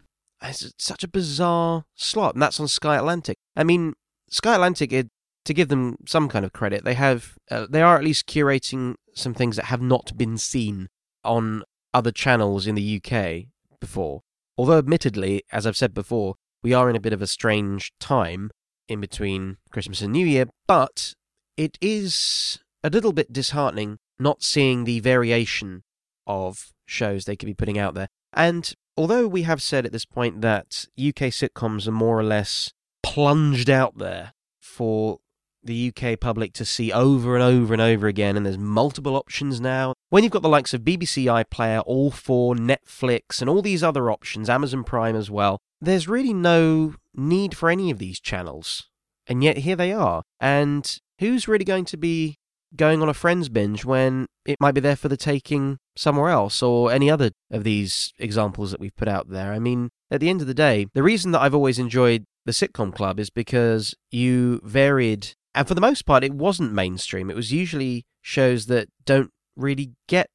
It's 0.42 0.72
such 0.76 1.04
a 1.04 1.08
bizarre 1.08 1.84
slot, 1.94 2.34
and 2.34 2.42
that's 2.42 2.58
on 2.58 2.66
Sky 2.66 2.96
Atlantic. 2.96 3.38
I 3.54 3.62
mean, 3.62 3.94
Sky 4.28 4.54
Atlantic, 4.54 4.92
it, 4.92 5.08
to 5.44 5.54
give 5.54 5.68
them 5.68 5.96
some 6.06 6.28
kind 6.28 6.44
of 6.44 6.52
credit, 6.52 6.84
they 6.84 6.94
have 6.94 7.36
uh, 7.48 7.66
they 7.70 7.80
are 7.80 7.96
at 7.96 8.04
least 8.04 8.26
curating 8.26 8.96
some 9.14 9.34
things 9.34 9.54
that 9.56 9.66
have 9.66 9.80
not 9.80 10.16
been 10.16 10.36
seen 10.36 10.88
on 11.22 11.62
other 11.94 12.10
channels 12.10 12.66
in 12.66 12.74
the 12.74 13.00
UK 13.00 13.46
before. 13.82 14.22
Although, 14.56 14.78
admittedly, 14.78 15.42
as 15.50 15.66
I've 15.66 15.76
said 15.76 15.92
before, 15.92 16.36
we 16.62 16.72
are 16.72 16.88
in 16.88 16.96
a 16.96 17.00
bit 17.00 17.12
of 17.12 17.20
a 17.20 17.26
strange 17.26 17.92
time 17.98 18.50
in 18.88 19.00
between 19.00 19.56
Christmas 19.70 20.00
and 20.00 20.12
New 20.12 20.26
Year, 20.26 20.46
but 20.68 21.14
it 21.56 21.76
is 21.80 22.60
a 22.84 22.90
little 22.90 23.12
bit 23.12 23.32
disheartening 23.32 23.98
not 24.18 24.42
seeing 24.42 24.84
the 24.84 25.00
variation 25.00 25.82
of 26.26 26.72
shows 26.86 27.24
they 27.24 27.36
could 27.36 27.46
be 27.46 27.54
putting 27.54 27.78
out 27.78 27.94
there. 27.94 28.08
And 28.32 28.72
although 28.96 29.26
we 29.26 29.42
have 29.42 29.60
said 29.60 29.84
at 29.84 29.92
this 29.92 30.04
point 30.04 30.40
that 30.42 30.86
UK 30.96 31.32
sitcoms 31.34 31.88
are 31.88 31.92
more 31.92 32.18
or 32.18 32.24
less 32.24 32.72
plunged 33.02 33.68
out 33.68 33.98
there 33.98 34.32
for 34.60 35.18
the 35.64 35.92
UK 35.94 36.18
public 36.18 36.52
to 36.54 36.64
see 36.64 36.92
over 36.92 37.34
and 37.34 37.42
over 37.42 37.72
and 37.72 37.82
over 37.82 38.06
again, 38.06 38.36
and 38.36 38.44
there's 38.44 38.58
multiple 38.58 39.16
options 39.16 39.60
now. 39.60 39.94
When 40.10 40.22
you've 40.22 40.32
got 40.32 40.42
the 40.42 40.48
likes 40.48 40.74
of 40.74 40.82
BBC 40.82 41.24
iPlayer, 41.24 41.86
All4, 41.86 42.56
Netflix, 42.58 43.40
and 43.40 43.48
all 43.48 43.62
these 43.62 43.82
other 43.82 44.10
options, 44.10 44.50
Amazon 44.50 44.84
Prime 44.84 45.16
as 45.16 45.30
well, 45.30 45.58
there's 45.80 46.08
really 46.08 46.32
no 46.32 46.94
need 47.14 47.56
for 47.56 47.70
any 47.70 47.90
of 47.90 47.98
these 47.98 48.20
channels. 48.20 48.88
And 49.26 49.42
yet 49.42 49.58
here 49.58 49.76
they 49.76 49.92
are. 49.92 50.22
And 50.40 50.98
who's 51.18 51.48
really 51.48 51.64
going 51.64 51.84
to 51.86 51.96
be 51.96 52.36
going 52.74 53.02
on 53.02 53.08
a 53.08 53.14
Friends 53.14 53.48
binge 53.48 53.84
when 53.84 54.26
it 54.46 54.56
might 54.60 54.74
be 54.74 54.80
there 54.80 54.96
for 54.96 55.08
the 55.08 55.16
taking 55.16 55.78
somewhere 55.96 56.30
else 56.30 56.62
or 56.62 56.90
any 56.90 57.10
other 57.10 57.30
of 57.50 57.64
these 57.64 58.12
examples 58.18 58.70
that 58.70 58.80
we've 58.80 58.96
put 58.96 59.08
out 59.08 59.28
there? 59.28 59.52
I 59.52 59.58
mean, 59.58 59.90
at 60.10 60.20
the 60.20 60.28
end 60.28 60.40
of 60.40 60.46
the 60.46 60.54
day, 60.54 60.86
the 60.94 61.02
reason 61.02 61.32
that 61.32 61.40
I've 61.40 61.54
always 61.54 61.78
enjoyed 61.78 62.24
the 62.44 62.52
sitcom 62.52 62.94
club 62.94 63.20
is 63.20 63.30
because 63.30 63.94
you 64.10 64.60
varied, 64.64 65.34
and 65.54 65.68
for 65.68 65.74
the 65.74 65.80
most 65.80 66.06
part, 66.06 66.24
it 66.24 66.34
wasn't 66.34 66.72
mainstream. 66.72 67.30
It 67.30 67.36
was 67.36 67.52
usually 67.52 68.04
shows 68.22 68.66
that 68.66 68.88
don't 69.04 69.30
really 69.56 69.92
get 70.08 70.28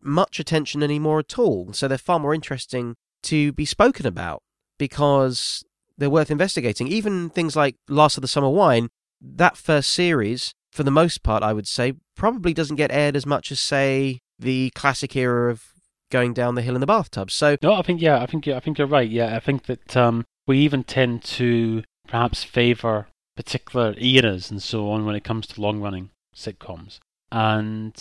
much 0.00 0.40
attention 0.40 0.82
anymore 0.82 1.18
at 1.18 1.38
all. 1.38 1.72
So 1.72 1.88
they're 1.88 1.98
far 1.98 2.18
more 2.18 2.34
interesting 2.34 2.96
to 3.24 3.52
be 3.52 3.64
spoken 3.64 4.06
about 4.06 4.42
because 4.78 5.64
they're 5.96 6.10
worth 6.10 6.30
investigating. 6.30 6.88
Even 6.88 7.30
things 7.30 7.54
like 7.54 7.76
Last 7.88 8.16
of 8.16 8.22
the 8.22 8.28
Summer 8.28 8.48
Wine, 8.48 8.88
that 9.20 9.56
first 9.56 9.92
series, 9.92 10.54
for 10.72 10.82
the 10.82 10.90
most 10.90 11.22
part, 11.22 11.42
I 11.42 11.52
would 11.52 11.68
say, 11.68 11.94
probably 12.16 12.54
doesn't 12.54 12.76
get 12.76 12.90
aired 12.90 13.16
as 13.16 13.26
much 13.26 13.52
as, 13.52 13.60
say, 13.60 14.20
the 14.38 14.70
classic 14.74 15.14
era 15.14 15.50
of 15.50 15.64
going 16.10 16.34
down 16.34 16.54
the 16.54 16.62
hill 16.62 16.74
in 16.74 16.80
the 16.80 16.86
bathtub. 16.86 17.30
So 17.30 17.56
no, 17.62 17.74
I 17.74 17.82
think 17.82 18.02
yeah, 18.02 18.20
I 18.20 18.26
think 18.26 18.46
I 18.48 18.60
think 18.60 18.78
you're 18.78 18.86
right. 18.86 19.08
Yeah, 19.08 19.36
I 19.36 19.40
think 19.40 19.64
that 19.66 19.96
um, 19.96 20.24
we 20.46 20.58
even 20.58 20.84
tend 20.84 21.22
to 21.24 21.82
perhaps 22.06 22.44
favour 22.44 23.06
particular 23.36 23.94
eras 23.98 24.50
and 24.50 24.62
so 24.62 24.90
on 24.90 25.04
when 25.04 25.14
it 25.14 25.24
comes 25.24 25.46
to 25.48 25.60
long 25.60 25.80
running 25.80 26.10
sitcoms. 26.34 26.98
And 27.30 27.94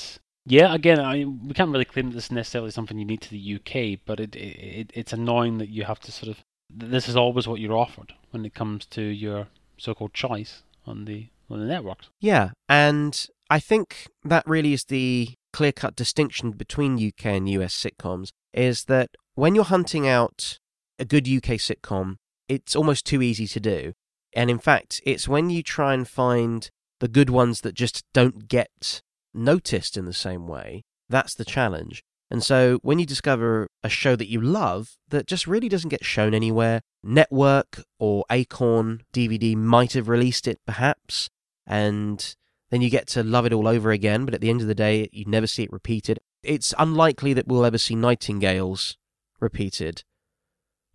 yeah, 0.45 0.73
again, 0.73 0.99
I 0.99 1.25
we 1.25 1.53
can't 1.53 1.71
really 1.71 1.85
claim 1.85 2.09
that 2.09 2.15
this 2.15 2.25
is 2.25 2.31
necessarily 2.31 2.71
something 2.71 2.97
unique 2.97 3.21
to 3.21 3.29
the 3.29 3.55
UK, 3.55 3.99
but 4.05 4.19
it, 4.19 4.35
it 4.35 4.91
it's 4.93 5.13
annoying 5.13 5.57
that 5.59 5.69
you 5.69 5.83
have 5.83 5.99
to 6.01 6.11
sort 6.11 6.29
of 6.29 6.43
this 6.69 7.07
is 7.07 7.15
always 7.15 7.47
what 7.47 7.59
you're 7.59 7.77
offered 7.77 8.13
when 8.31 8.45
it 8.45 8.53
comes 8.53 8.85
to 8.85 9.01
your 9.01 9.47
so-called 9.77 10.13
choice 10.13 10.63
on 10.85 11.05
the 11.05 11.27
on 11.49 11.59
the 11.59 11.65
networks. 11.65 12.09
Yeah, 12.19 12.51
and 12.67 13.25
I 13.49 13.59
think 13.59 14.07
that 14.23 14.47
really 14.47 14.73
is 14.73 14.85
the 14.85 15.29
clear-cut 15.53 15.95
distinction 15.95 16.51
between 16.51 16.95
UK 16.95 17.25
and 17.25 17.49
US 17.49 17.75
sitcoms 17.75 18.29
is 18.53 18.85
that 18.85 19.09
when 19.35 19.53
you're 19.53 19.65
hunting 19.65 20.07
out 20.07 20.59
a 20.97 21.05
good 21.05 21.27
UK 21.27 21.57
sitcom, 21.57 22.15
it's 22.47 22.75
almost 22.75 23.05
too 23.05 23.21
easy 23.21 23.47
to 23.47 23.59
do. 23.59 23.93
And 24.33 24.49
in 24.49 24.59
fact, 24.59 25.01
it's 25.05 25.27
when 25.27 25.49
you 25.49 25.63
try 25.63 25.93
and 25.93 26.07
find 26.07 26.69
the 26.99 27.07
good 27.07 27.29
ones 27.29 27.61
that 27.61 27.73
just 27.73 28.03
don't 28.13 28.47
get 28.47 29.01
noticed 29.33 29.97
in 29.97 30.05
the 30.05 30.13
same 30.13 30.47
way, 30.47 30.83
that's 31.09 31.35
the 31.35 31.45
challenge. 31.45 32.03
And 32.29 32.41
so 32.41 32.79
when 32.81 32.97
you 32.97 33.05
discover 33.05 33.67
a 33.83 33.89
show 33.89 34.15
that 34.15 34.29
you 34.29 34.39
love 34.39 34.95
that 35.09 35.27
just 35.27 35.47
really 35.47 35.67
doesn't 35.67 35.89
get 35.89 36.05
shown 36.05 36.33
anywhere, 36.33 36.79
Network 37.03 37.83
or 37.99 38.23
Acorn 38.31 39.03
DVD 39.13 39.55
might 39.55 39.93
have 39.93 40.07
released 40.07 40.47
it 40.47 40.59
perhaps, 40.65 41.29
and 41.67 42.35
then 42.69 42.81
you 42.81 42.89
get 42.89 43.07
to 43.07 43.23
love 43.23 43.45
it 43.45 43.51
all 43.51 43.67
over 43.67 43.91
again, 43.91 44.23
but 44.23 44.33
at 44.33 44.39
the 44.39 44.49
end 44.49 44.61
of 44.61 44.67
the 44.67 44.75
day, 44.75 45.09
you 45.11 45.25
never 45.25 45.45
see 45.45 45.63
it 45.63 45.73
repeated. 45.73 46.19
It's 46.41 46.73
unlikely 46.79 47.33
that 47.33 47.47
we'll 47.47 47.65
ever 47.65 47.77
see 47.77 47.95
Nightingales 47.95 48.97
repeated 49.41 50.05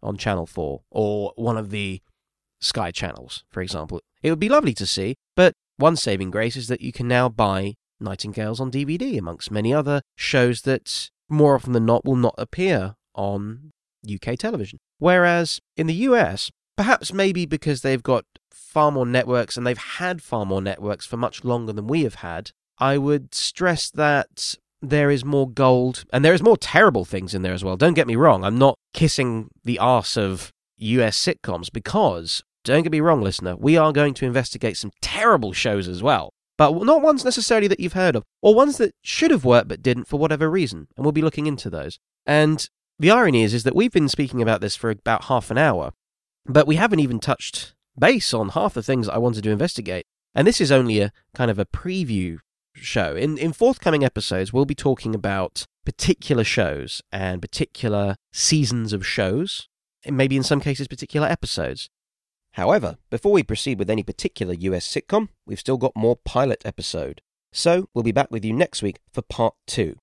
on 0.03 0.17
Channel 0.17 0.47
4 0.47 0.81
or 0.91 1.33
one 1.37 1.59
of 1.59 1.69
the 1.69 2.01
Sky 2.61 2.91
channels, 2.91 3.45
for 3.51 3.61
example. 3.61 4.01
It 4.23 4.31
would 4.31 4.41
be 4.41 4.49
lovely 4.49 4.75
to 4.75 4.87
see, 4.87 5.17
but 5.35 5.53
one 5.77 5.97
saving 5.97 6.31
grace 6.31 6.57
is 6.57 6.69
that 6.69 6.81
you 6.81 6.93
can 6.93 7.07
now 7.07 7.29
buy 7.29 7.75
Nightingales 8.01 8.61
on 8.61 8.71
DVD, 8.71 9.19
amongst 9.19 9.51
many 9.51 9.73
other 9.73 10.03
shows 10.17 10.63
that 10.63 11.11
more 11.29 11.55
often 11.55 11.73
than 11.73 11.87
not 11.87 12.05
will 12.05 12.17
not 12.17 12.35
appear 12.39 12.95
on 13.15 13.73
UK 14.07 14.39
television. 14.39 14.79
Whereas 14.99 15.61
in 15.77 15.87
the 15.87 15.95
US, 15.95 16.51
perhaps 16.77 17.13
maybe 17.13 17.47
because 17.47 17.81
they've 17.81 18.03
got 18.03 18.25
far 18.51 18.93
more 18.93 19.07
networks 19.07 19.57
and 19.57 19.67
they've 19.67 19.79
had 19.79 20.23
far 20.23 20.45
more 20.45 20.63
networks 20.63 21.07
for 21.07 21.17
much 21.17 21.45
longer 21.45 21.73
than 21.73 21.87
we 21.87 22.03
have 22.03 22.17
had, 22.17 22.51
I 22.79 22.99
would 22.99 23.35
stress 23.35 23.91
that 23.91 24.57
there 24.83 25.11
is 25.11 25.25
more 25.25 25.49
gold 25.49 26.05
and 26.13 26.25
there 26.25 26.35
is 26.35 26.43
more 26.43 26.59
terrible 26.59 27.05
things 27.05 27.35
in 27.35 27.43
there 27.43 27.55
as 27.55 27.65
well. 27.65 27.77
Don't 27.77 27.95
get 27.95 28.07
me 28.07 28.17
wrong, 28.17 28.45
I'm 28.45 28.59
not 28.59 28.79
kissing 28.93 29.49
the 29.65 29.79
arse 29.79 30.17
of 30.17 30.53
US 30.79 31.19
sitcoms 31.19 31.73
because, 31.73 32.43
don't 32.65 32.83
get 32.83 32.93
me 32.93 33.01
wrong, 33.01 33.23
listener, 33.23 33.57
we 33.57 33.77
are 33.77 33.93
going 33.93 34.15
to 34.15 34.27
investigate 34.27 34.77
some 34.77 34.93
terrible 35.01 35.53
shows 35.53 35.89
as 35.89 36.03
well 36.03 36.33
but 36.59 36.73
not 36.85 37.03
ones 37.03 37.25
necessarily 37.25 37.69
that 37.69 37.81
you've 37.81 37.93
heard 37.93 38.17
of, 38.17 38.25
or 38.41 38.55
ones 38.55 38.79
that 38.79 38.95
should 39.03 39.31
have 39.31 39.45
worked 39.45 39.69
but 39.69 39.83
didn't 39.83 40.07
for 40.07 40.19
whatever 40.19 40.51
reason, 40.51 40.89
and 40.97 41.05
we'll 41.05 41.13
be 41.13 41.23
looking 41.23 41.47
into 41.47 41.69
those. 41.69 41.99
And 42.25 42.69
the 42.99 43.11
irony 43.11 43.43
is, 43.43 43.53
is 43.53 43.65
that 43.65 43.77
we've 43.77 43.93
been 43.93 44.09
speaking 44.09 44.41
about 44.41 44.61
this 44.61 44.77
for 44.77 44.91
about 44.91 45.25
half 45.25 45.51
an 45.51 45.59
hour, 45.59 45.93
but 46.47 46.67
we 46.67 46.77
haven't 46.77 47.01
even 47.01 47.21
touched 47.21 47.75
base 47.99 48.33
on 48.33 48.51
half 48.51 48.75
the 48.75 48.83
things 48.83 49.09
I 49.09 49.19
wanted 49.19 49.45
to 49.45 49.51
investigate. 49.51 50.07
And 50.35 50.47
this 50.47 50.61
is 50.61 50.73
only 50.73 51.01
a 51.01 51.13
kind 51.35 51.51
of 51.51 51.59
a 51.59 51.67
preview 51.67 52.39
show. 52.75 53.15
In 53.17 53.39
in 53.39 53.53
forthcoming 53.53 54.05
episodes, 54.05 54.53
we'll 54.53 54.67
be 54.67 54.75
talking 54.75 55.15
about 55.15 55.67
particular 55.85 56.45
shows 56.45 57.03
and 57.11 57.41
particular 57.41 58.17
seasons 58.33 58.93
of 58.93 59.07
shows, 59.07 59.69
maybe 60.11 60.37
in 60.37 60.43
some 60.43 60.61
cases 60.61 60.89
particular 60.89 61.27
episodes. 61.27 61.89
However, 62.53 62.97
before 63.11 63.33
we 63.33 63.43
proceed 63.43 63.79
with 63.79 63.91
any 63.91 64.03
particular 64.03 64.55
US 64.55 64.87
sitcom, 64.87 65.29
we've 65.47 65.61
still 65.61 65.77
got 65.77 65.95
more 65.95 66.17
pilot 66.17 66.63
episode. 66.65 67.21
So 67.53 67.89
we'll 67.93 68.03
be 68.03 68.13
back 68.13 68.31
with 68.31 68.45
you 68.45 68.53
next 68.53 68.83
week 68.83 69.01
for 69.13 69.23
part 69.23 69.55
two. 69.67 69.97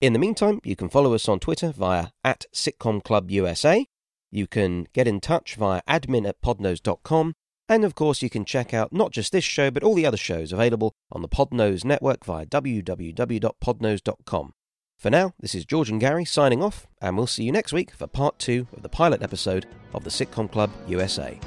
In 0.00 0.12
the 0.12 0.18
meantime, 0.18 0.60
you 0.64 0.76
can 0.76 0.88
follow 0.88 1.12
us 1.12 1.28
on 1.28 1.40
Twitter 1.40 1.72
via 1.72 2.08
at 2.22 2.46
sitcomclubusa. 2.54 3.86
You 4.30 4.46
can 4.46 4.86
get 4.92 5.08
in 5.08 5.20
touch 5.20 5.56
via 5.56 5.82
admin 5.88 6.28
at 6.28 6.40
podnose.com. 6.40 7.34
And 7.68 7.84
of 7.84 7.94
course, 7.94 8.22
you 8.22 8.30
can 8.30 8.46
check 8.46 8.72
out 8.72 8.92
not 8.92 9.12
just 9.12 9.32
this 9.32 9.44
show, 9.44 9.70
but 9.70 9.82
all 9.82 9.94
the 9.94 10.06
other 10.06 10.16
shows 10.16 10.52
available 10.52 10.94
on 11.12 11.20
the 11.20 11.28
Podnose 11.28 11.84
network 11.84 12.24
via 12.24 12.46
www.podnose.com. 12.46 14.52
For 14.98 15.10
now, 15.10 15.32
this 15.38 15.54
is 15.54 15.64
George 15.64 15.90
and 15.90 16.00
Gary 16.00 16.24
signing 16.24 16.60
off, 16.60 16.88
and 17.00 17.16
we'll 17.16 17.28
see 17.28 17.44
you 17.44 17.52
next 17.52 17.72
week 17.72 17.92
for 17.92 18.08
part 18.08 18.36
two 18.40 18.66
of 18.76 18.82
the 18.82 18.88
pilot 18.88 19.22
episode 19.22 19.64
of 19.94 20.02
the 20.02 20.10
Sitcom 20.10 20.50
Club 20.50 20.72
USA. 20.88 21.38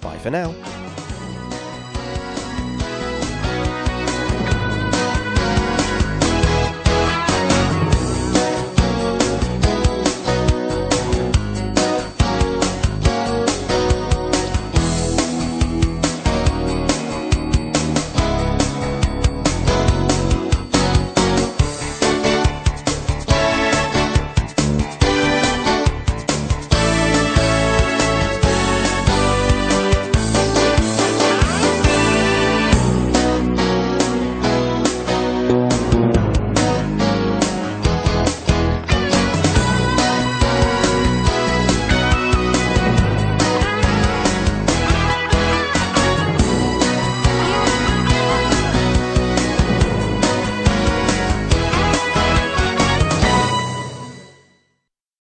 Bye 0.00 0.18
for 0.18 0.30
now. 0.30 0.54